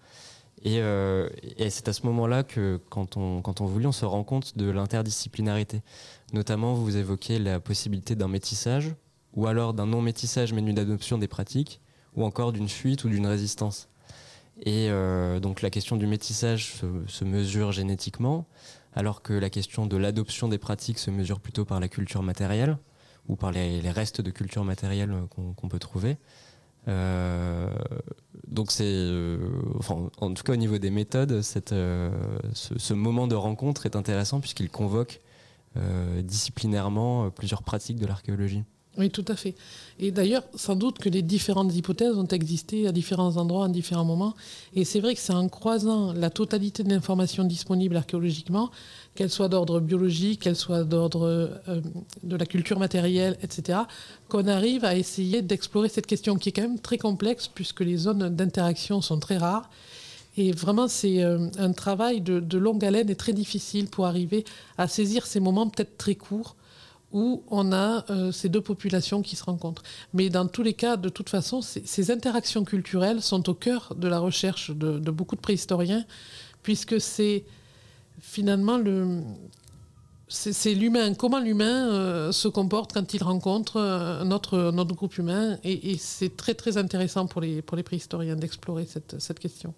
Et, 0.64 0.80
euh, 0.80 1.30
et 1.58 1.70
c'est 1.70 1.88
à 1.88 1.94
ce 1.94 2.06
moment-là 2.08 2.44
que, 2.44 2.80
quand 2.90 3.18
on, 3.18 3.42
quand 3.42 3.62
on 3.62 3.66
on 3.68 3.92
se 3.92 4.06
rend 4.06 4.24
compte 4.24 4.58
de 4.58 4.70
l'interdisciplinarité. 4.70 5.82
Notamment, 6.34 6.74
vous 6.74 6.98
évoquez 6.98 7.38
la 7.38 7.60
possibilité 7.60 8.16
d'un 8.16 8.28
métissage, 8.28 8.96
ou 9.36 9.46
alors 9.46 9.74
d'un 9.76 9.86
non-métissage 9.86 10.54
mais 10.54 10.62
d'une 10.62 10.80
adoption 10.80 11.20
des 11.20 11.28
pratiques, 11.28 11.82
ou 12.16 12.24
encore 12.24 12.52
d'une 12.52 12.70
fuite 12.70 13.04
ou 13.04 13.10
d'une 13.10 13.28
résistance. 13.28 13.90
Et 14.64 14.90
euh, 14.90 15.40
donc 15.40 15.62
la 15.62 15.70
question 15.70 15.98
du 15.98 16.08
métissage 16.08 16.74
se 17.08 17.26
mesure 17.26 17.72
génétiquement, 17.72 18.46
alors 18.94 19.22
que 19.22 19.34
la 19.34 19.50
question 19.50 19.86
de 19.86 19.98
l'adoption 19.98 20.48
des 20.48 20.58
pratiques 20.58 20.98
se 20.98 21.12
mesure 21.12 21.42
plutôt 21.42 21.66
par 21.66 21.80
la 21.80 21.90
culture 21.90 22.24
matérielle 22.24 22.78
ou 23.28 23.36
par 23.36 23.52
les, 23.52 23.80
restes 23.92 24.22
de 24.22 24.32
culture 24.32 24.64
matérielle 24.64 25.14
qu'on 25.30 25.54
qu'on 25.54 25.68
peut 25.68 25.80
trouver. 25.80 26.18
Euh, 26.88 27.72
donc 28.48 28.72
c'est, 28.72 28.84
euh, 28.86 29.40
en 30.18 30.34
tout 30.34 30.44
cas 30.44 30.54
au 30.54 30.58
niveau 30.58 30.78
des 30.78 30.92
méthodes, 30.92 31.42
cette, 31.42 31.72
euh, 31.72 32.12
ce, 32.54 32.94
moment 32.94 33.28
de 33.28 33.36
rencontre 33.36 33.86
est 33.86 33.96
intéressant 33.96 34.40
puisqu'il 34.40 34.70
convoque 34.70 35.22
euh, 35.78 36.22
disciplinairement 36.22 37.26
euh, 37.26 37.30
plusieurs 37.30 37.64
pratiques 37.64 38.00
de 38.00 38.06
l'archéologie. 38.06 38.64
Oui, 38.98 39.10
tout 39.10 39.26
à 39.28 39.36
fait. 39.36 39.56
Et 40.00 40.12
d'ailleurs, 40.12 40.44
sans 40.56 40.76
doute 40.76 41.00
que 41.00 41.10
les 41.10 41.22
différentes 41.22 41.76
hypothèses 41.76 42.18
ont 42.18 42.28
existé 42.28 42.88
à 42.88 42.94
différents 42.94 43.36
endroits, 43.36 43.66
à 43.66 43.68
différents 43.68 44.06
moments. 44.06 44.36
Et 44.74 44.86
c'est 44.86 45.02
vrai 45.02 45.16
que 45.16 45.20
c'est 45.20 45.34
en 45.34 45.50
croisant 45.50 46.14
la 46.14 46.30
totalité 46.30 46.84
de 46.84 46.90
l'information 46.90 47.44
disponible 47.44 47.98
archéologiquement, 47.98 48.72
qu'elle 49.14 49.30
soit 49.30 49.50
d'ordre 49.50 49.82
biologique, 49.82 50.42
qu'elle 50.42 50.56
soit 50.56 50.86
d'ordre 50.86 51.28
euh, 51.68 51.82
de 52.24 52.36
la 52.38 52.46
culture 52.46 52.80
matérielle, 52.80 53.38
etc., 53.42 53.80
qu'on 54.30 54.48
arrive 54.48 54.86
à 54.86 54.96
essayer 54.96 55.42
d'explorer 55.42 55.90
cette 55.90 56.08
question 56.08 56.36
qui 56.38 56.50
est 56.50 56.52
quand 56.54 56.62
même 56.62 56.80
très 56.80 56.98
complexe 56.98 57.50
puisque 57.54 57.82
les 57.82 57.98
zones 57.98 58.30
d'interaction 58.30 59.02
sont 59.02 59.20
très 59.20 59.38
rares. 59.38 59.70
Et 60.38 60.52
vraiment, 60.52 60.88
c'est 60.88 61.24
euh, 61.24 61.50
un 61.58 61.74
travail 61.74 62.22
de, 62.22 62.40
de 62.40 62.58
longue 62.58 62.84
haleine 62.84 63.10
et 63.10 63.16
très 63.16 63.34
difficile 63.34 63.88
pour 63.88 64.06
arriver 64.06 64.46
à 64.78 64.88
saisir 64.88 65.26
ces 65.26 65.42
moments 65.42 65.68
peut-être 65.68 65.98
très 65.98 66.16
courts 66.16 66.56
où 67.16 67.44
on 67.48 67.72
a 67.72 68.04
euh, 68.10 68.34
ces 68.34 68.50
deux 68.50 68.62
populations 68.62 69.22
qui 69.22 69.38
se 69.38 69.44
rencontrent. 69.46 69.84
Mais 70.14 70.30
dans 70.30 70.48
tous 70.48 70.64
les 70.64 70.74
cas, 70.74 70.98
de 70.98 71.08
toute 71.08 71.30
façon, 71.30 71.62
ces, 71.62 72.12
interactions 72.12 72.66
culturelles 72.66 73.22
sont 73.22 73.50
au 73.50 73.54
cœur 73.54 73.96
de 73.96 74.10
la 74.10 74.20
recherche 74.20 74.70
de, 74.70 75.00
beaucoup 75.10 75.38
de 75.38 75.42
préhistoriens, 75.42 76.06
puisque 76.62 77.00
c'est 77.00 77.46
finalement 78.20 78.78
le, 78.78 79.22
c'est 80.28 80.74
l'humain, 80.74 81.14
comment 81.14 81.40
l'humain 81.40 81.90
euh, 81.90 82.32
se 82.34 82.50
comporte 82.50 82.92
quand 82.92 83.14
il 83.14 83.24
rencontre 83.24 83.78
euh, 83.78 84.30
autre 84.30 84.94
groupe 84.94 85.18
humain. 85.18 85.58
Et, 85.64 85.96
c'est 85.98 86.36
très 86.36 86.54
très 86.54 86.76
intéressant 86.76 87.28
pour 87.28 87.40
les, 87.40 87.62
préhistoriens 87.62 88.36
d'explorer 88.36 88.86
cette 88.86 89.40
question. 89.40 89.74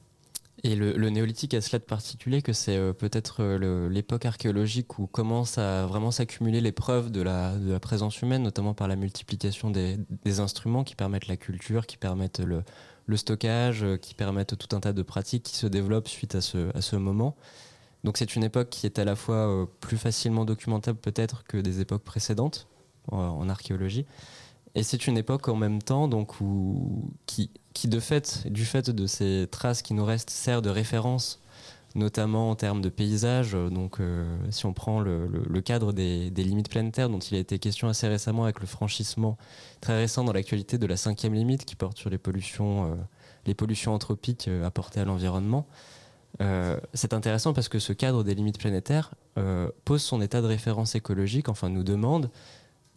Et 0.68 0.76
le, 0.76 1.10
néolithique 1.10 1.54
a 1.54 1.62
cela 1.62 1.80
de 1.80 1.86
particulier 1.86 2.42
que 2.42 2.52
c'est 2.52 2.76
euh, 2.76 2.92
peut-être 2.92 3.38
euh, 3.40 3.88
l'époque 3.88 4.26
archéologique 4.26 5.00
où 5.00 5.08
commencent 5.08 5.58
à 5.58 5.86
vraiment 5.86 6.12
s'accumuler 6.12 6.60
les 6.60 6.74
preuves 6.74 7.10
de 7.10 7.22
la, 7.22 7.54
présence 7.80 8.22
humaine, 8.22 8.44
notamment 8.44 8.74
par 8.74 8.90
la 8.90 8.98
multiplication 8.98 9.72
des, 9.72 9.98
instruments 10.42 10.84
qui 10.84 10.96
permettent 10.96 11.30
la 11.30 11.38
culture, 11.38 11.88
qui 11.88 11.96
permettent 11.96 12.42
le, 12.42 12.66
stockage, 13.16 13.86
euh, 13.86 13.96
qui 13.96 14.14
permettent 14.14 14.58
tout 14.58 14.76
un 14.76 14.82
tas 14.82 14.92
de 14.92 15.02
pratiques 15.04 15.44
qui 15.44 15.56
se 15.56 15.68
développent 15.68 16.10
suite 16.10 16.36
à 16.36 16.42
ce, 16.42 16.96
moment. 16.98 17.38
Donc 18.04 18.18
c'est 18.18 18.36
une 18.36 18.44
époque 18.44 18.70
qui 18.70 18.86
est 18.86 19.00
à 19.00 19.06
la 19.06 19.16
fois 19.16 19.70
plus 19.80 19.98
facilement 19.98 20.44
documentable 20.44 21.00
peut-être 21.00 21.46
que 21.46 21.56
des 21.56 21.80
époques 21.80 22.04
précédentes 22.04 22.68
en, 23.10 23.48
archéologie. 23.48 24.06
Et 24.76 24.84
c'est 24.84 25.08
une 25.08 25.18
époque 25.18 25.48
en 25.48 25.56
même 25.56 25.82
temps 25.82 26.10
donc 26.10 26.34
qui, 27.26 27.52
qui 27.78 27.88
de 27.88 28.00
fait, 28.00 28.48
du 28.48 28.66
fait 28.66 28.90
de 28.90 29.06
ces 29.06 29.48
traces 29.52 29.84
qui 29.84 29.94
nous 29.94 30.04
restent, 30.04 30.32
sert 30.32 30.64
de 30.64 30.70
référence, 30.72 31.40
notamment 31.94 32.50
en 32.50 32.56
termes 32.56 32.82
de 32.82 32.90
paysage. 32.90 33.52
Donc, 33.52 34.00
euh, 34.00 34.26
si 34.50 34.66
on 34.66 34.74
prend 34.74 35.00
le, 35.00 35.62
cadre 35.62 35.94
des, 35.94 36.32
limites 36.32 36.70
planétaires, 36.70 37.08
dont 37.08 37.20
il 37.20 37.36
a 37.36 37.40
été 37.40 37.60
question 37.60 37.88
assez 37.88 38.08
récemment 38.08 38.46
avec 38.46 38.62
le 38.62 38.66
franchissement 38.66 39.38
très 39.80 39.96
récent 39.96 40.24
dans 40.24 40.34
l'actualité 40.34 40.80
de 40.80 40.88
la 40.88 40.98
cinquième 40.98 41.36
limite 41.36 41.66
qui 41.66 41.76
porte 41.76 42.00
sur 42.00 42.10
les 42.10 42.18
pollutions, 42.18 42.86
euh, 42.86 42.96
les 43.46 43.54
pollutions 43.54 43.94
anthropiques 43.94 44.48
euh, 44.48 44.66
apportées 44.66 45.00
à 45.00 45.06
l'environnement. 45.06 45.68
C'est 46.94 47.14
intéressant 47.14 47.54
parce 47.54 47.68
que 47.68 47.80
ce 47.80 47.94
cadre 47.94 48.24
des 48.24 48.36
limites 48.36 48.60
planétaires 48.60 49.16
pose 49.86 50.04
son 50.04 50.22
état 50.22 50.40
de 50.40 50.46
référence 50.46 50.94
écologique, 50.94 51.50
enfin 51.50 51.68
nous 51.68 51.84
demande 51.84 52.30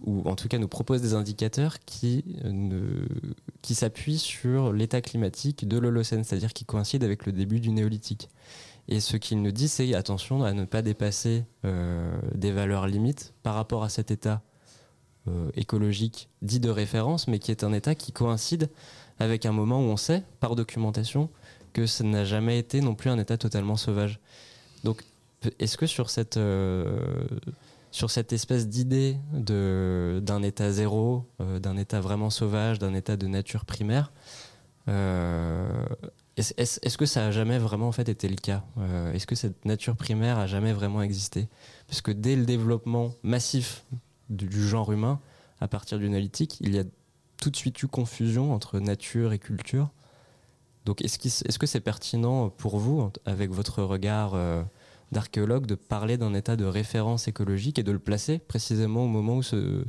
ou 0.05 0.23
en 0.29 0.35
tout 0.35 0.49
cas 0.49 0.59
nous 0.59 0.69
propose 0.69 1.03
des 1.03 1.15
indicateurs 1.15 1.79
qui, 1.81 2.25
euh, 2.45 3.07
qui 3.63 3.75
s'appuient 3.75 4.19
sur 4.19 4.73
l'état 4.73 5.01
climatique 5.01 5.69
de 5.69 5.79
l'Holocène, 5.79 6.25
c'est-à-dire 6.25 6.53
qui 6.53 6.65
coïncide 6.65 7.05
avec 7.05 7.27
le 7.27 7.33
début 7.33 7.61
du 7.61 7.71
néolithique. 7.71 8.29
Et 8.89 9.01
ce 9.01 9.17
qu'il 9.17 9.43
nous 9.43 9.53
dit, 9.53 9.69
c'est 9.69 9.95
attention 9.95 10.43
à 10.43 10.53
ne 10.53 10.65
pas 10.65 10.83
dépasser 10.83 11.45
euh, 11.65 12.19
des 12.35 12.51
valeurs 12.51 12.87
limites 12.87 13.35
par 13.43 13.55
rapport 13.55 13.85
à 13.85 13.89
cet 13.89 14.11
état 14.11 14.43
euh, 15.29 15.51
écologique 15.55 16.29
dit 16.43 16.61
de 16.61 16.71
référence, 16.71 17.29
mais 17.29 17.39
qui 17.39 17.51
est 17.51 17.63
un 17.63 17.73
état 17.73 17.95
qui 17.95 18.11
coïncide 18.11 18.71
avec 19.19 19.45
un 19.45 19.53
moment 19.53 19.81
où 19.81 19.89
on 19.89 19.97
sait, 19.97 20.25
par 20.41 20.57
documentation, 20.57 21.29
que 21.73 21.87
ça 21.87 22.05
n'a 22.05 22.25
jamais 22.25 22.59
été 22.59 22.81
non 22.81 22.95
plus 22.95 23.11
un 23.11 23.19
état 23.19 23.37
totalement 23.37 23.77
sauvage. 23.77 24.19
Donc, 24.83 25.05
est-ce 25.59 25.77
que 25.77 25.87
sur 25.87 26.11
cette, 26.11 26.39
sur 27.91 28.11
cette 28.11 28.33
espèce 28.33 28.69
d'idée 28.69 29.17
d'un 29.33 30.43
état 30.43 30.71
zéro, 30.71 31.27
euh, 31.41 31.59
d'un 31.59 31.77
état 31.77 32.01
vraiment 32.01 32.31
sauvage, 32.31 32.79
d'un 32.79 32.95
état 32.95 33.17
de 33.17 33.27
nature 33.27 33.65
primaire, 33.65 34.13
euh, 34.89 35.85
est-ce 36.37 36.97
que 36.97 37.05
ça 37.05 37.27
a 37.27 37.31
jamais 37.31 37.59
vraiment 37.59 37.89
en 37.89 37.93
fait 37.93 38.09
été 38.09 38.29
le 38.29 38.37
cas? 38.37 38.65
Euh, 38.79 39.13
Est-ce 39.13 39.27
que 39.27 39.35
cette 39.35 39.65
nature 39.67 39.95
primaire 39.97 40.39
a 40.39 40.47
jamais 40.47 40.73
vraiment 40.73 41.03
existé? 41.03 41.49
Parce 41.87 42.01
que 42.01 42.13
dès 42.13 42.35
le 42.35 42.47
développement 42.47 43.13
massif 43.23 43.85
du, 44.31 44.49
genre 44.67 44.91
humain, 44.91 45.21
à 45.61 45.69
partir 45.69 45.99
du 45.99 46.09
néolithique, 46.09 46.57
il 46.61 46.75
y 46.75 46.79
a 46.79 46.85
tout 47.37 47.51
de 47.51 47.57
suite 47.57 47.83
eu 47.83 47.89
confusion 47.89 48.55
entre 48.55 48.79
nature 48.81 49.33
et 49.35 49.39
culture. 49.39 49.91
Donc 50.87 51.03
s- 51.03 51.43
est-ce 51.47 51.59
que 51.59 51.67
c'est 51.67 51.81
pertinent 51.81 52.49
pour 52.49 52.79
vous, 52.79 53.11
avec 53.27 53.51
votre 53.51 53.83
regard 53.83 54.33
d'archéologues 55.13 55.67
de 55.67 55.75
parler 55.75 56.17
d'un 56.17 56.35
état 56.35 56.57
de 56.57 56.65
référence 56.65 57.29
écologique 57.29 57.79
et 57.79 57.83
de 57.83 57.93
le 57.93 57.99
placer 57.99 58.39
précisément 58.39 59.05
au 59.05 59.09
moment 59.09 59.37
où, 59.37 59.43
se, 59.43 59.85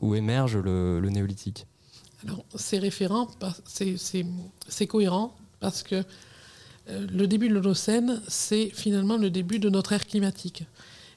où, 0.00 0.14
émerge 0.14 0.56
le, 0.56 1.00
néolithique 1.08 1.66
Alors, 2.24 2.44
c'est 2.54 2.78
référent, 2.78 3.28
c'est 3.66 4.86
cohérent 4.86 5.36
parce 5.60 5.82
que 5.82 6.04
euh, 6.88 7.06
le 7.12 7.26
début 7.26 7.48
de 7.48 7.54
l'Holocène, 7.54 8.20
c'est 8.28 8.70
finalement 8.70 9.16
le 9.16 9.30
début 9.30 9.58
de 9.58 9.70
notre 9.70 9.92
ère 9.92 10.06
climatique. 10.06 10.64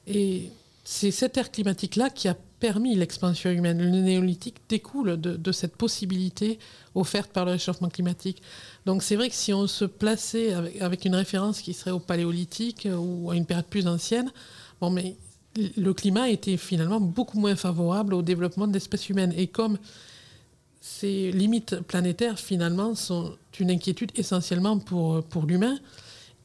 Et 0.06 0.50
c'est 0.88 1.10
cette 1.10 1.36
ère 1.36 1.50
climatique-là 1.50 2.10
qui 2.10 2.28
a 2.28 2.36
permis 2.60 2.94
l'expansion 2.94 3.50
humaine. 3.50 3.82
Le 3.82 3.90
néolithique 3.90 4.58
découle 4.68 5.20
de, 5.20 5.52
cette 5.52 5.74
possibilité 5.74 6.60
offerte 6.94 7.32
par 7.32 7.44
le 7.44 7.50
réchauffement 7.50 7.88
climatique. 7.88 8.40
Donc 8.86 9.02
c'est 9.02 9.16
vrai 9.16 9.28
que 9.28 9.34
si 9.34 9.52
on 9.52 9.66
se 9.66 9.84
plaçait 9.84 10.54
avec, 10.54 11.04
une 11.04 11.16
référence 11.16 11.60
qui 11.60 11.74
serait 11.74 11.90
au 11.90 11.98
paléolithique 11.98 12.86
ou 12.88 13.32
à 13.32 13.34
une 13.34 13.46
période 13.46 13.66
plus 13.66 13.88
ancienne, 13.88 14.30
mais 14.92 15.16
le 15.76 15.92
climat 15.92 16.28
était 16.28 16.56
finalement 16.56 17.00
beaucoup 17.00 17.40
moins 17.40 17.56
favorable 17.56 18.14
au 18.14 18.22
développement 18.22 18.68
de 18.68 18.72
l'espèce 18.72 19.08
humaine. 19.08 19.34
Et 19.36 19.48
comme 19.48 19.78
ces 20.80 21.32
limites 21.32 21.80
planétaires, 21.80 22.38
finalement, 22.38 22.94
sont 22.94 23.34
une 23.58 23.72
inquiétude 23.72 24.12
essentiellement 24.14 24.78
pour, 24.78 25.24
pour 25.24 25.46
l'humain. 25.46 25.80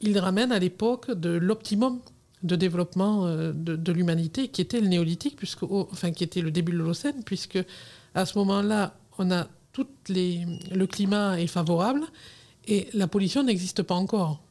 Il 0.00 0.18
ramène 0.18 0.50
à 0.50 0.58
l'époque 0.58 1.12
de 1.12 1.30
l'optimum 1.30 2.00
de 2.42 2.56
développement 2.56 3.26
euh, 3.26 3.52
de, 3.54 3.92
l'humanité, 3.92 4.48
qui 4.48 4.60
était 4.60 4.80
le 4.80 4.88
néolithique, 4.88 5.36
puisque, 5.36 5.62
enfin, 5.62 6.12
qui 6.12 6.24
était 6.24 6.40
le 6.40 6.50
début 6.50 6.72
de 6.72 6.78
l'Holocène, 6.78 7.22
puisque 7.24 7.58
à 8.14 8.26
ce 8.26 8.38
moment-là, 8.38 8.94
on 9.18 9.30
a 9.30 9.46
toutes 9.72 10.08
les, 10.08 10.44
le 10.70 10.86
climat 10.86 11.40
est 11.40 11.46
favorable 11.46 12.02
et 12.66 12.88
la 12.92 13.06
pollution 13.06 13.42
n'existe 13.42 13.82
pas 13.82 13.94
encore. 13.94 14.42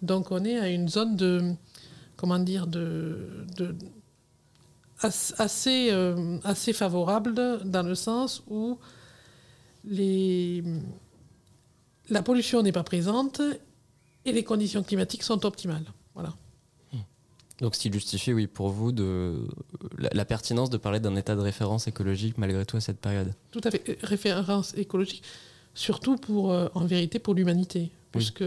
Donc 0.00 0.30
on 0.30 0.44
est 0.44 0.58
à 0.58 0.68
une 0.68 0.88
zone 0.88 1.16
de, 1.16 1.52
comment 2.16 2.38
dire, 2.38 2.66
de, 2.66 3.44
euh, 5.04 6.38
assez 6.44 6.72
favorable 6.72 7.60
dans 7.64 7.82
le 7.82 7.94
sens 7.94 8.42
où 8.48 8.78
la 9.84 10.62
pollution 12.22 12.62
n'est 12.62 12.72
pas 12.72 12.84
présente 12.84 13.42
et 14.24 14.32
les 14.32 14.44
conditions 14.44 14.82
climatiques 14.82 15.22
sont 15.22 15.44
optimales. 15.44 15.84
Voilà. 16.14 16.34
Donc, 17.60 17.74
ce 17.76 17.80
qui 17.80 17.92
justifie, 17.92 18.32
oui, 18.32 18.46
pour 18.46 18.70
vous, 18.70 18.90
de, 18.92 19.46
la, 19.98 20.08
la 20.12 20.24
pertinence 20.24 20.70
de 20.70 20.76
parler 20.78 20.98
d'un 21.00 21.14
état 21.16 21.36
de 21.36 21.40
référence 21.40 21.86
écologique 21.86 22.36
malgré 22.38 22.64
tout 22.66 22.76
à 22.76 22.80
cette 22.80 22.98
période. 22.98 23.32
Tout 23.52 23.60
à 23.64 23.70
fait. 23.70 23.82
Euh, 23.88 23.94
Référence 24.02 24.74
écologique, 24.76 25.22
surtout 25.74 26.16
pour, 26.16 26.50
euh, 26.50 26.68
en 26.74 26.84
vérité, 26.86 27.18
pour 27.18 27.34
l'humanité. 27.34 27.92
Puisque 28.10 28.44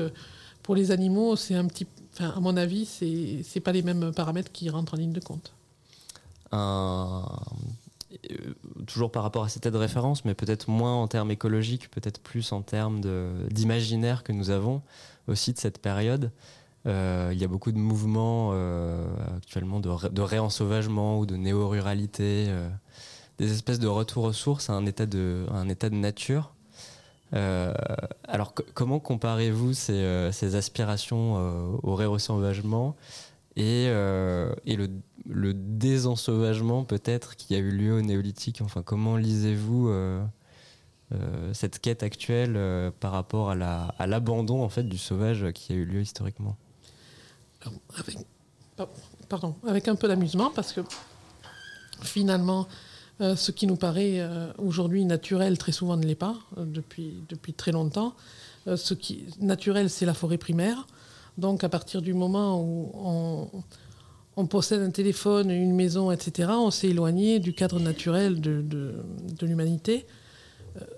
pour 0.64 0.76
les 0.76 0.92
animaux, 0.92 1.36
c'est 1.36 1.56
un 1.56 1.66
petit. 1.66 1.88
Enfin, 2.14 2.34
à 2.36 2.40
mon 2.40 2.56
avis, 2.58 2.86
c'est 2.86 3.42
c'est 3.44 3.60
pas 3.60 3.72
les 3.72 3.82
mêmes 3.84 4.12
paramètres 4.14 4.52
qui 4.52 4.70
rentrent 4.70 4.94
en 4.94 4.98
ligne 4.98 5.12
de 5.14 5.20
compte. 5.20 5.54
Un- 6.52 7.26
euh, 8.32 8.54
toujours 8.88 9.12
par 9.12 9.24
rapport 9.24 9.44
à 9.44 9.50
cet 9.50 9.64
état 9.66 9.72
de 9.72 9.78
référence, 9.78 10.24
mais 10.24 10.34
peut-être 10.36 10.70
moins 10.70 10.94
en 10.96 11.08
termes 11.08 11.32
écologiques, 11.32 11.90
peut-être 11.92 12.20
plus 12.22 12.52
en 12.52 12.62
termes 12.62 13.02
de- 13.02 13.32
d'imaginaire 13.50 14.24
que 14.24 14.32
nous 14.32 14.50
avons 14.52 14.82
aussi 15.28 15.52
de 15.54 15.58
cette 15.58 15.80
période. 15.80 16.32
Euh, 16.88 17.32
il 17.34 17.40
y 17.40 17.44
a 17.44 17.48
beaucoup 17.48 17.72
de 17.72 17.80
mouvements 17.80 18.52
euh, 18.54 19.08
actuellement 19.38 19.80
de, 19.80 19.90
ré- 19.90 20.10
de 20.10 20.22
ou 21.20 21.26
de 21.26 21.36
néo-ruralité, 21.36 22.46
euh, 22.50 22.70
des 23.40 23.52
espèces 23.52 23.80
de 23.80 23.88
retour 23.88 24.26
aux 24.26 24.34
sources 24.34 24.70
à 24.70 24.74
un 24.74 24.86
état 24.86 25.06
de, 25.08 25.46
nature. 25.96 26.54
Alors, 28.28 28.54
co- 28.54 28.64
comment 28.74 29.00
comparez-vous 29.00 29.74
ces, 29.74 30.30
aspirations 30.56 31.36
au 31.84 31.96
réensauvagement 31.96 32.96
et, 33.58 33.86
et 33.88 34.76
le, 34.78 34.90
le 35.28 35.54
désensauvagement 35.54 36.86
peut-être 36.86 37.36
qui 37.36 37.56
a 37.56 37.58
eu 37.58 37.72
lieu 37.72 37.98
au 37.98 38.02
néolithique? 38.02 38.62
Enfin, 38.64 38.84
comment 38.84 39.18
lisez-vous 39.18 39.92
cette 41.52 41.80
quête 41.80 42.04
actuelle 42.04 42.58
par 43.02 43.12
rapport 43.12 43.50
à 43.50 43.56
la- 43.56 43.94
à 44.00 44.08
l'abandon 44.08 44.64
en 44.64 44.70
fait 44.70 44.84
du 44.84 44.98
sauvage 44.98 45.52
qui 45.54 45.74
a 45.74 45.76
eu 45.76 45.84
lieu 45.84 46.02
historiquement? 46.02 46.56
Avec, 47.98 48.18
pa- 48.76 48.90
pardon, 49.30 49.56
avec 49.68 49.88
un 49.88 49.96
peu 49.96 50.08
d'amusement, 50.08 50.52
parce 50.54 50.74
que 50.74 50.82
finalement, 52.02 52.68
euh, 53.22 53.36
ce 53.36 53.52
qui 53.52 53.68
nous 53.68 53.76
paraît 53.78 54.20
euh, 54.20 54.52
aujourd'hui 54.58 55.06
naturel, 55.06 55.58
très 55.58 55.72
souvent 55.72 55.96
ne 55.98 56.06
l'est 56.06 56.16
pas, 56.16 56.36
euh, 56.58 56.66
depuis, 56.66 57.16
depuis 57.30 57.54
très 57.54 57.72
longtemps. 57.72 58.14
Ce 58.76 58.96
qui 58.96 59.26
naturel, 59.40 59.92
c'est 59.92 60.08
la 60.08 60.16
forêt 60.16 60.40
primaire. 60.40 60.88
Donc, 61.38 61.64
à 61.64 61.70
partir 61.70 62.02
du 62.02 62.16
moment 62.16 62.60
où 62.60 63.52
on, 64.38 64.48
possède 64.48 64.82
un 64.82 64.90
téléphone, 64.90 65.52
une 65.52 65.76
maison, 65.76 66.10
etc., 66.10 66.50
on 66.54 66.72
s'est 66.72 66.88
éloigné 66.88 67.40
du 67.40 67.54
cadre 67.54 67.80
naturel 67.80 68.42
de, 68.42 68.64
de- 68.64 68.96
de 69.38 69.46
l'humanité. 69.46 70.08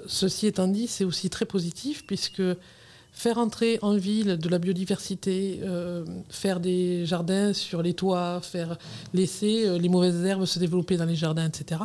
Ceci 0.05 0.47
étant 0.47 0.69
dit, 0.69 0.87
c'est 0.87 1.03
aussi 1.03 1.29
très 1.29 1.43
positif, 1.45 2.05
puisque 2.07 2.41
faire 3.17 3.39
entrer 3.39 3.79
en 3.81 3.95
ville 3.95 4.37
de 4.37 4.47
la 4.47 4.59
biodiversité, 4.59 5.59
euh, 5.63 6.05
faire 6.29 6.59
des 6.59 7.03
jardins 7.07 7.51
sur 7.51 7.81
les 7.81 7.95
toits, 7.95 8.41
faire 8.43 8.77
laisser 9.11 9.65
euh, 9.65 9.79
les 9.79 9.89
mauvaises 9.89 10.23
herbes 10.23 10.45
se 10.45 10.59
développer 10.59 10.97
dans 10.97 11.05
les 11.05 11.15
jardins, 11.15 11.47
etc. 11.47 11.81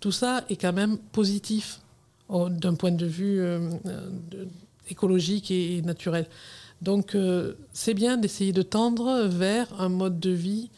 Tout 0.00 0.10
ça 0.10 0.42
est 0.48 0.56
quand 0.56 0.72
même 0.72 0.96
positif 1.12 1.80
d'un 2.30 2.74
point 2.76 2.92
de 2.92 3.04
vue 3.04 3.40
euh, 3.40 3.58
écologique 4.88 5.50
et, 5.50 5.82
naturel. 5.82 6.26
Donc 6.80 7.14
c'est 7.74 7.92
bien 7.92 8.16
d'essayer 8.16 8.52
de 8.52 8.62
tendre 8.62 9.26
vers 9.26 9.68
un 9.78 9.90
mode 9.90 10.18
de 10.18 10.30
vie 10.30 10.70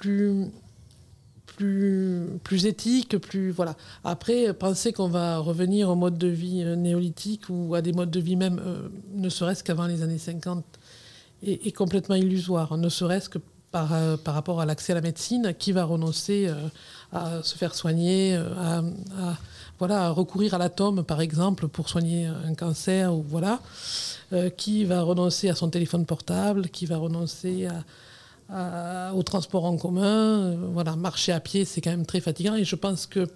plus 0.00 0.50
plus, 1.58 2.66
éthique, 2.66 3.18
plus 3.18 3.50
voilà. 3.50 3.74
Après, 4.04 4.52
penser 4.54 4.92
qu'on 4.92 5.08
va 5.08 5.38
revenir 5.38 5.88
au 5.88 5.96
mode 5.96 6.16
de 6.16 6.28
vie 6.28 6.62
euh, 6.62 6.76
néolithique 6.76 7.42
ou 7.48 7.74
à 7.74 7.82
des 7.82 7.92
modes 7.92 8.10
de 8.10 8.20
vie 8.20 8.36
même, 8.36 8.60
euh, 8.64 8.88
ne 9.14 9.28
serait-ce 9.28 9.64
qu'avant 9.64 9.86
les 9.86 10.02
années 10.02 10.18
50, 10.18 10.64
est, 11.42 11.72
complètement 11.72 12.14
illusoire. 12.14 12.76
Ne 12.76 12.88
serait-ce 12.88 13.28
que 13.28 13.38
par, 13.70 13.92
euh, 13.92 14.16
par 14.16 14.34
rapport 14.34 14.60
à 14.60 14.66
l'accès 14.66 14.92
à 14.92 14.94
la 14.94 15.00
médecine, 15.00 15.52
qui 15.58 15.72
va 15.72 15.84
renoncer 15.84 16.50
à 17.12 17.42
se 17.42 17.56
faire 17.56 17.74
soigner, 17.74 18.36
à, 18.36 18.78
à, 18.78 19.36
voilà, 19.78 20.06
à 20.06 20.10
recourir 20.10 20.54
à 20.54 20.58
l'atome, 20.58 21.04
par 21.04 21.20
exemple, 21.20 21.68
pour 21.68 21.88
soigner 21.88 22.26
un 22.26 22.54
cancer, 22.54 23.14
ou 23.14 23.22
voilà, 23.22 23.60
qui 24.56 24.84
va 24.84 25.02
renoncer 25.02 25.48
à 25.48 25.54
son 25.54 25.70
téléphone 25.70 26.06
portable, 26.06 26.68
qui 26.68 26.86
va 26.86 26.96
renoncer 26.96 27.66
à, 27.66 27.84
à- 28.48 29.12
au 29.14 29.22
transport 29.22 29.64
en 29.64 29.76
commun. 29.76 30.38
Euh, 30.52 30.56
voilà, 30.72 30.96
marcher 30.96 31.32
à 31.32 31.40
pied, 31.40 31.64
c'est 31.64 31.80
quand 31.80 31.90
même 31.90 32.06
très 32.06 32.20
fatigant. 32.20 32.54
Et 32.54 32.64
je 32.64 32.76
pense 32.76 33.06
qu'il 33.06 33.26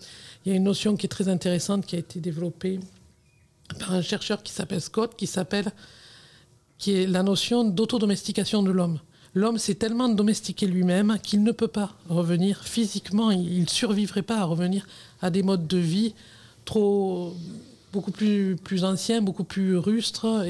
y 0.47 0.51
a 0.51 0.55
une 0.55 0.65
notion 0.65 0.97
qui 0.97 1.07
est 1.07 1.09
très 1.09 1.29
intéressante 1.29 1.87
qui 1.87 1.97
a 1.97 1.99
été 1.99 2.21
développée 2.21 2.81
par 3.79 3.93
un 3.95 4.03
chercheur 4.03 4.43
qui 4.43 4.53
s'appelle 4.53 4.81
Scott, 4.81 5.15
qui 5.17 5.27
s'appelle 5.27 5.73
qui 6.79 6.93
est 6.95 7.07
la 7.07 7.23
notion 7.23 7.65
d'autodomestication 7.65 8.63
de 8.63 8.71
l'homme. 8.71 8.99
L'homme 9.35 9.57
s'est 9.57 9.77
tellement 9.77 10.09
domestiqué 10.09 10.67
lui-même 10.67 11.17
qu'il 11.23 11.43
ne 11.43 11.53
peut 11.53 11.69
pas 11.69 11.95
revenir 12.09 12.65
physiquement, 12.65 13.31
il 13.31 13.63
ne 13.63 13.67
survivrait 13.67 14.23
pas 14.23 14.39
à 14.41 14.45
revenir 14.45 14.87
à 15.23 15.31
des 15.31 15.43
modes 15.43 15.67
de 15.67 15.79
vie 15.79 16.15
trop 16.67 17.35
beaucoup 17.93 18.11
plus, 18.11 18.59
anciens, 18.83 19.23
beaucoup 19.23 19.45
plus 19.45 19.79
rustres, 19.79 20.45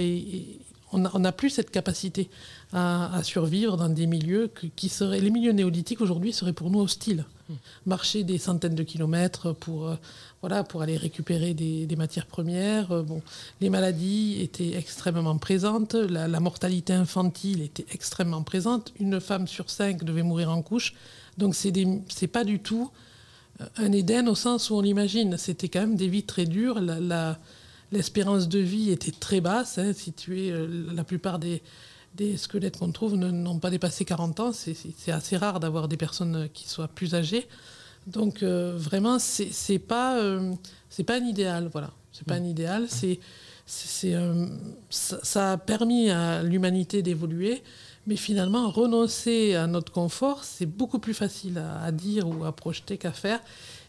on 0.92 1.18
n'a 1.18 1.32
plus 1.32 1.50
cette 1.50 1.70
capacité 1.70 2.28
à, 2.72 3.14
à 3.16 3.22
survivre 3.22 3.76
dans 3.76 3.88
des 3.88 4.06
milieux 4.06 4.48
que- 4.48 4.66
qui 4.66 4.88
seraient... 4.88 5.20
Les 5.20 5.30
milieux 5.30 5.52
néolithiques 5.52 6.00
aujourd'hui 6.00 6.32
seraient 6.32 6.52
pour 6.52 6.70
nous 6.70 6.80
hostiles. 6.80 7.24
Marcher 7.84 8.24
des 8.24 8.38
centaines 8.38 8.74
de 8.74 8.82
kilomètres 8.82 9.52
pour, 9.52 9.88
euh, 9.88 9.96
voilà, 10.40 10.64
pour 10.64 10.80
aller 10.80 10.96
récupérer 10.96 11.52
des, 11.52 11.84
des 11.84 11.96
matières 11.96 12.24
premières. 12.26 12.92
euh, 12.92 13.02
bon, 13.02 13.20
les 13.60 13.68
maladies 13.68 14.38
étaient 14.40 14.74
extrêmement 14.74 15.36
présentes, 15.36 15.94
la, 15.94 16.28
la 16.28 16.40
mortalité 16.40 16.94
infantile 16.94 17.60
était 17.60 17.84
extrêmement 17.92 18.42
présente. 18.42 18.94
Une 19.00 19.20
femme 19.20 19.46
sur 19.46 19.68
cinq 19.68 20.02
devait 20.02 20.22
mourir 20.22 20.50
en 20.50 20.62
couche. 20.62 20.94
Donc 21.36 21.54
c'est 21.54 21.72
des- 21.72 22.00
c'est 22.08 22.26
pas 22.26 22.44
du 22.44 22.58
tout 22.60 22.90
euh, 23.60 23.66
un 23.76 23.92
Éden 23.92 24.28
au 24.28 24.34
sens 24.34 24.70
où 24.70 24.76
on 24.76 24.80
l'imagine. 24.80 25.36
C'était 25.36 25.68
quand 25.68 25.80
même 25.80 25.96
des 25.96 26.08
vies 26.08 26.24
très 26.24 26.46
dures. 26.46 26.80
La- 26.80 27.00
la- 27.00 27.38
L'espérance 27.92 28.48
de 28.48 28.58
vie 28.58 28.90
était 28.90 29.12
très 29.12 29.40
basse. 29.40 29.78
Hein, 29.78 29.92
située, 29.92 30.50
euh, 30.50 30.86
la 30.94 31.04
plupart 31.04 31.38
des, 31.38 31.62
squelettes 32.36 32.78
qu'on 32.78 32.90
trouve 32.90 33.14
n'ont 33.16 33.58
pas 33.58 33.70
dépassé 33.70 34.04
40 34.04 34.40
ans. 34.40 34.52
C'est- 34.52 35.12
assez 35.12 35.36
rare 35.36 35.60
d'avoir 35.60 35.88
des 35.88 35.96
personnes 35.96 36.48
qui 36.52 36.68
soient 36.68 36.88
plus 36.88 37.14
âgées. 37.14 37.46
Donc 38.06 38.42
euh, 38.42 38.74
vraiment, 38.76 39.18
c'est 39.18 39.78
pas 39.78 40.18
euh, 40.18 40.54
pas 41.06 41.16
un 41.16 41.24
idéal, 41.24 41.68
voilà. 41.72 41.90
C'est 42.12 42.26
pas 42.26 42.34
un 42.34 42.44
idéal. 42.44 42.88
Euh, 44.04 44.46
ça, 44.90 45.52
a 45.52 45.56
permis 45.56 46.10
à 46.10 46.42
l'humanité 46.42 47.00
d'évoluer, 47.02 47.62
mais 48.06 48.16
finalement 48.16 48.70
renoncer 48.70 49.54
à 49.54 49.66
notre 49.66 49.92
confort, 49.92 50.44
c'est 50.44 50.66
beaucoup 50.66 50.98
plus 50.98 51.14
facile 51.14 51.62
à 51.82 51.90
dire 51.92 52.28
ou 52.28 52.44
à 52.44 52.52
projeter 52.52 52.98
qu'à 52.98 53.12
faire. 53.12 53.40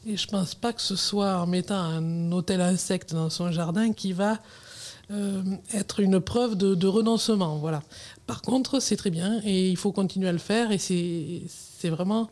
Et 0.06 0.18
je 0.18 0.28
pense 0.28 0.54
pas 0.54 0.74
que 0.74 0.82
ce 0.82 0.96
soit 0.96 1.38
en 1.38 1.48
mettant 1.48 1.80
un 1.80 2.32
hôtel 2.32 2.60
insecte 2.60 3.14
dans 3.14 3.30
son 3.30 3.52
jardin 3.52 3.94
qui 3.94 4.12
va 4.12 4.40
euh, 5.12 5.42
être 5.74 6.02
une 6.02 6.20
preuve 6.20 6.56
de, 6.56 6.88
renoncement. 6.88 7.58
Voilà. 7.58 7.84
Par 8.28 8.42
contre, 8.42 8.82
c'est 8.82 8.98
très 8.98 9.12
bien 9.12 9.42
et 9.46 9.70
il 9.70 9.78
faut 9.78 9.92
continuer 9.92 10.28
à 10.28 10.34
le 10.34 10.40
faire 10.40 10.72
et 10.72 10.78
c'est 10.78 11.90
vraiment 11.90 12.30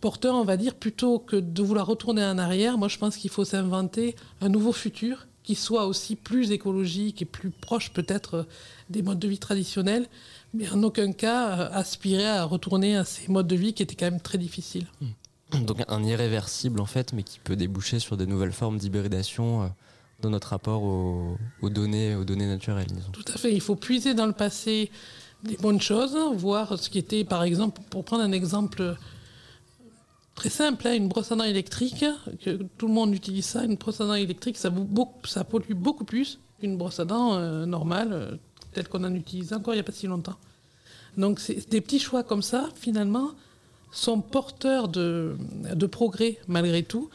porteur, 0.00 0.34
on 0.34 0.44
va 0.44 0.56
dire, 0.56 0.74
plutôt 0.74 1.18
que 1.18 1.36
de 1.36 1.62
vouloir 1.62 1.86
retourner 1.86 2.24
en 2.24 2.38
arrière. 2.38 2.78
Moi, 2.78 2.88
je 2.88 2.98
pense 2.98 3.16
qu'il 3.16 3.30
faut 3.30 3.44
s'inventer 3.44 4.16
un 4.40 4.48
nouveau 4.48 4.72
futur 4.72 5.26
qui 5.42 5.54
soit 5.54 5.86
aussi 5.86 6.16
plus 6.16 6.50
écologique 6.52 7.20
et 7.20 7.24
plus 7.24 7.50
proche 7.50 7.90
peut-être 7.92 8.46
des 8.90 9.02
modes 9.02 9.18
de 9.18 9.28
vie 9.28 9.38
traditionnels, 9.38 10.06
mais 10.54 10.70
en 10.70 10.82
aucun 10.82 11.12
cas 11.12 11.58
euh, 11.58 11.68
aspirer 11.72 12.26
à 12.26 12.44
retourner 12.44 12.96
à 12.96 13.04
ces 13.04 13.28
modes 13.28 13.48
de 13.48 13.56
vie 13.56 13.74
qui 13.74 13.82
étaient 13.82 13.96
quand 13.96 14.10
même 14.10 14.20
très 14.20 14.38
difficiles. 14.38 14.86
Donc 15.60 15.82
un 15.88 16.02
irréversible 16.04 16.80
en 16.80 16.86
fait, 16.86 17.12
mais 17.12 17.22
qui 17.22 17.38
peut 17.38 17.56
déboucher 17.56 17.98
sur 17.98 18.16
des 18.16 18.26
nouvelles 18.26 18.52
formes 18.52 18.78
d'hybridation 18.78 19.62
euh, 19.62 19.66
dans 20.20 20.30
notre 20.30 20.48
rapport 20.48 20.82
aux, 20.82 21.36
données, 21.62 22.14
aux 22.14 22.24
données 22.24 22.46
naturelles. 22.46 22.86
Disons. 22.86 23.10
Tout 23.12 23.24
à 23.26 23.38
fait. 23.38 23.52
Il 23.52 23.60
faut 23.60 23.76
puiser 23.76 24.14
dans 24.14 24.26
le 24.26 24.32
passé 24.32 24.90
des 25.42 25.56
bonnes 25.56 25.80
choses, 25.80 26.16
voir 26.36 26.78
ce 26.78 26.88
qui 26.88 26.98
était, 26.98 27.24
par 27.24 27.42
exemple, 27.42 27.80
pour 27.90 28.04
prendre 28.04 28.22
un 28.22 28.32
exemple 28.32 28.96
très 30.34 30.50
simple, 30.50 30.86
hein, 30.86 30.94
une 30.94 31.08
brosse 31.08 31.32
à 31.32 31.36
dents 31.36 31.44
électrique, 31.44 32.04
que 32.44 32.62
tout 32.78 32.86
le 32.86 32.92
monde 32.92 33.14
utilise 33.14 33.44
ça, 33.44 33.64
une 33.64 33.76
brosse 33.76 34.00
à 34.00 34.06
dents 34.06 34.14
électrique, 34.14 34.56
ça, 34.56 34.70
pollue 35.44 35.74
beaucoup 35.74 36.04
plus 36.04 36.38
qu'une 36.60 36.76
brosse 36.76 37.00
à 37.00 37.04
dents 37.04 37.34
euh, 37.34 37.66
normale, 37.66 38.12
euh, 38.12 38.36
telle 38.72 38.88
qu'on 38.88 39.04
en 39.04 39.14
utilise 39.14 39.52
encore 39.52 39.74
il 39.74 39.78
n'y 39.78 39.80
a 39.80 39.84
pas 39.84 39.92
si 39.92 40.06
longtemps. 40.06 40.36
Donc 41.16 41.40
c'est 41.40 41.68
des 41.68 41.80
petits 41.80 41.98
choix 41.98 42.22
comme 42.22 42.42
ça, 42.42 42.68
finalement, 42.74 43.32
sont 43.92 44.20
porteurs 44.20 44.88
de, 44.88 45.36
progrès 45.90 46.38
malgré 46.48 46.82
tout. 46.82 47.10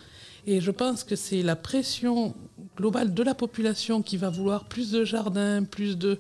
Et 0.46 0.62
je 0.62 0.72
pense 0.72 1.04
que 1.04 1.18
c'est 1.18 1.42
la 1.42 1.58
pression 1.58 2.34
globale 2.78 3.14
de 3.14 3.24
la 3.24 3.34
population 3.34 4.02
qui 4.02 4.16
va 4.16 4.30
vouloir 4.30 4.66
plus 4.66 4.92
de 4.92 5.04
jardins, 5.04 5.64
plus 5.64 5.98
de, 5.98 6.20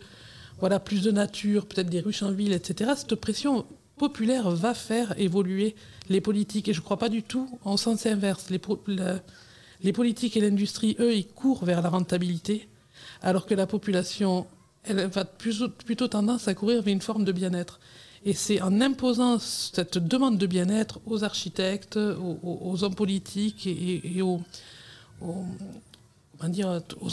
voilà, 0.60 0.80
plus 0.82 1.04
de 1.04 1.12
nature, 1.12 1.66
peut-être 1.66 1.90
des 1.90 2.02
ruches 2.02 2.24
en 2.24 2.32
ville, 2.32 2.52
etc. 2.52 2.92
Cette 2.98 3.16
pression 3.16 3.66
populaire 3.98 4.50
va 4.50 4.74
faire 4.74 5.18
évoluer 5.18 5.76
les 6.10 6.20
politiques. 6.20 6.68
Et 6.68 6.74
je 6.74 6.80
ne 6.80 6.84
crois 6.84 6.98
pas 6.98 7.10
du 7.10 7.24
tout 7.24 7.60
en 7.64 7.78
sens 7.78 8.06
inverse. 8.06 8.50
Les, 8.50 9.94
politiques 9.94 10.36
et 10.36 10.42
l'industrie, 10.42 10.98
eux, 11.00 11.16
ils 11.16 11.28
courent 11.28 11.64
vers 11.64 11.82
la 11.82 11.90
rentabilité, 11.90 12.68
alors 13.22 13.46
que 13.46 13.54
la 13.54 13.68
population, 13.68 14.48
elle 14.84 15.06
va 15.06 15.24
plutôt 15.24 16.08
tendance 16.08 16.48
à 16.48 16.54
courir 16.54 16.82
vers 16.82 16.94
une 16.94 17.02
forme 17.02 17.24
de 17.24 17.32
bien-être. 17.32 17.80
Et 18.26 18.34
c'est 18.34 18.62
en 18.62 18.82
imposant 18.82 19.40
cette 19.40 19.98
demande 19.98 20.38
de 20.38 20.48
bien-être 20.48 21.00
aux 21.06 21.24
architectes, 21.24 21.98
aux, 21.98 22.84
hommes 22.84 22.96
politiques 22.96 23.68
et, 23.68 24.22
aux, 24.22 24.42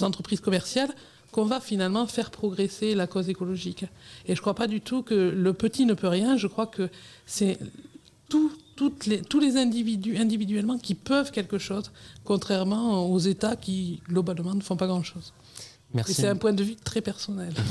entreprises 0.03 0.40
commerciales 0.40 0.90
qu'on 1.31 1.45
va 1.45 1.61
finalement 1.61 2.07
faire 2.07 2.31
progresser 2.31 2.95
la 2.95 3.07
cause 3.07 3.29
écologique. 3.29 3.85
Et 4.27 4.35
je 4.35 4.38
ne 4.38 4.40
crois 4.40 4.55
pas 4.55 4.69
du 4.69 4.81
tout 4.81 5.03
que 5.03 5.14
le 5.14 5.53
petit 5.53 5.85
ne 5.85 5.95
peut 5.95 6.09
rien. 6.09 6.37
Je 6.37 6.47
crois 6.47 6.67
que 6.67 6.88
c'est 7.27 7.59
tous 8.29 9.40
les 9.40 9.57
individus 9.57 10.17
individuellement 10.17 10.79
qui 10.79 10.95
peuvent 10.95 11.31
quelque 11.31 11.59
chose, 11.59 11.90
contrairement 12.25 13.07
aux 13.11 13.19
États 13.19 13.57
qui, 13.57 14.01
globalement, 14.09 14.55
ne 14.55 14.61
font 14.61 14.77
pas 14.77 14.87
grand-chose. 14.87 15.33
Merci. 15.92 16.14
c'est 16.14 16.29
un 16.29 16.37
point 16.37 16.53
de 16.53 16.64
vue 16.64 16.77
très 16.77 17.01
personnel. 17.01 17.55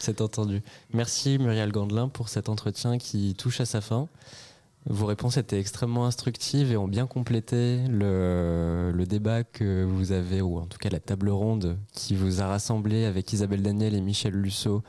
C'est 0.00 0.20
entendu. 0.22 0.62
Merci 0.94 1.38
Muriel 1.38 1.70
Gandelin 1.70 2.08
pour 2.08 2.30
cet 2.30 2.48
entretien 2.48 2.96
qui 2.98 3.34
touche 3.34 3.60
à 3.60 3.66
sa 3.66 3.80
fin. 3.80 4.08
Vos 4.86 5.04
réponses 5.04 5.36
étaient 5.36 5.60
extrêmement 5.60 6.06
instructives 6.06 6.72
et 6.72 6.76
ont 6.78 6.88
bien 6.88 7.06
complété 7.06 7.80
le, 7.86 8.92
le 8.94 9.06
débat 9.06 9.44
que 9.44 9.84
vous 9.84 10.12
avez, 10.12 10.40
ou 10.40 10.58
en 10.58 10.64
tout 10.64 10.78
cas 10.78 10.88
la 10.88 11.00
table 11.00 11.28
ronde 11.28 11.76
qui 11.92 12.16
vous 12.16 12.40
a 12.40 12.46
rassemblé 12.46 13.04
avec 13.04 13.30
Isabelle 13.34 13.62
Daniel 13.62 13.94
et 13.94 14.00
Michel 14.00 14.32
Lusso 14.32 14.82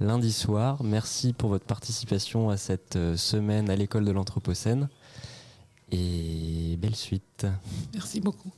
lundi 0.00 0.32
soir. 0.32 0.82
Merci 0.82 1.34
pour 1.34 1.50
votre 1.50 1.66
participation 1.66 2.48
à 2.48 2.56
cette 2.56 2.96
euh, 2.96 3.16
semaine 3.16 3.68
à 3.68 3.76
l'école 3.76 4.06
de 4.06 4.12
l'Anthropocène. 4.12 4.88
Et 5.92 6.76
belle 6.78 6.96
suite. 6.96 7.46
Merci 7.92 8.20
beaucoup. 8.20 8.52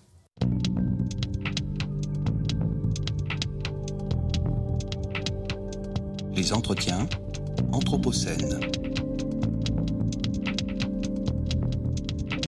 Les 6.36 6.52
entretiens 6.52 7.08
Anthropocène. 7.72 8.60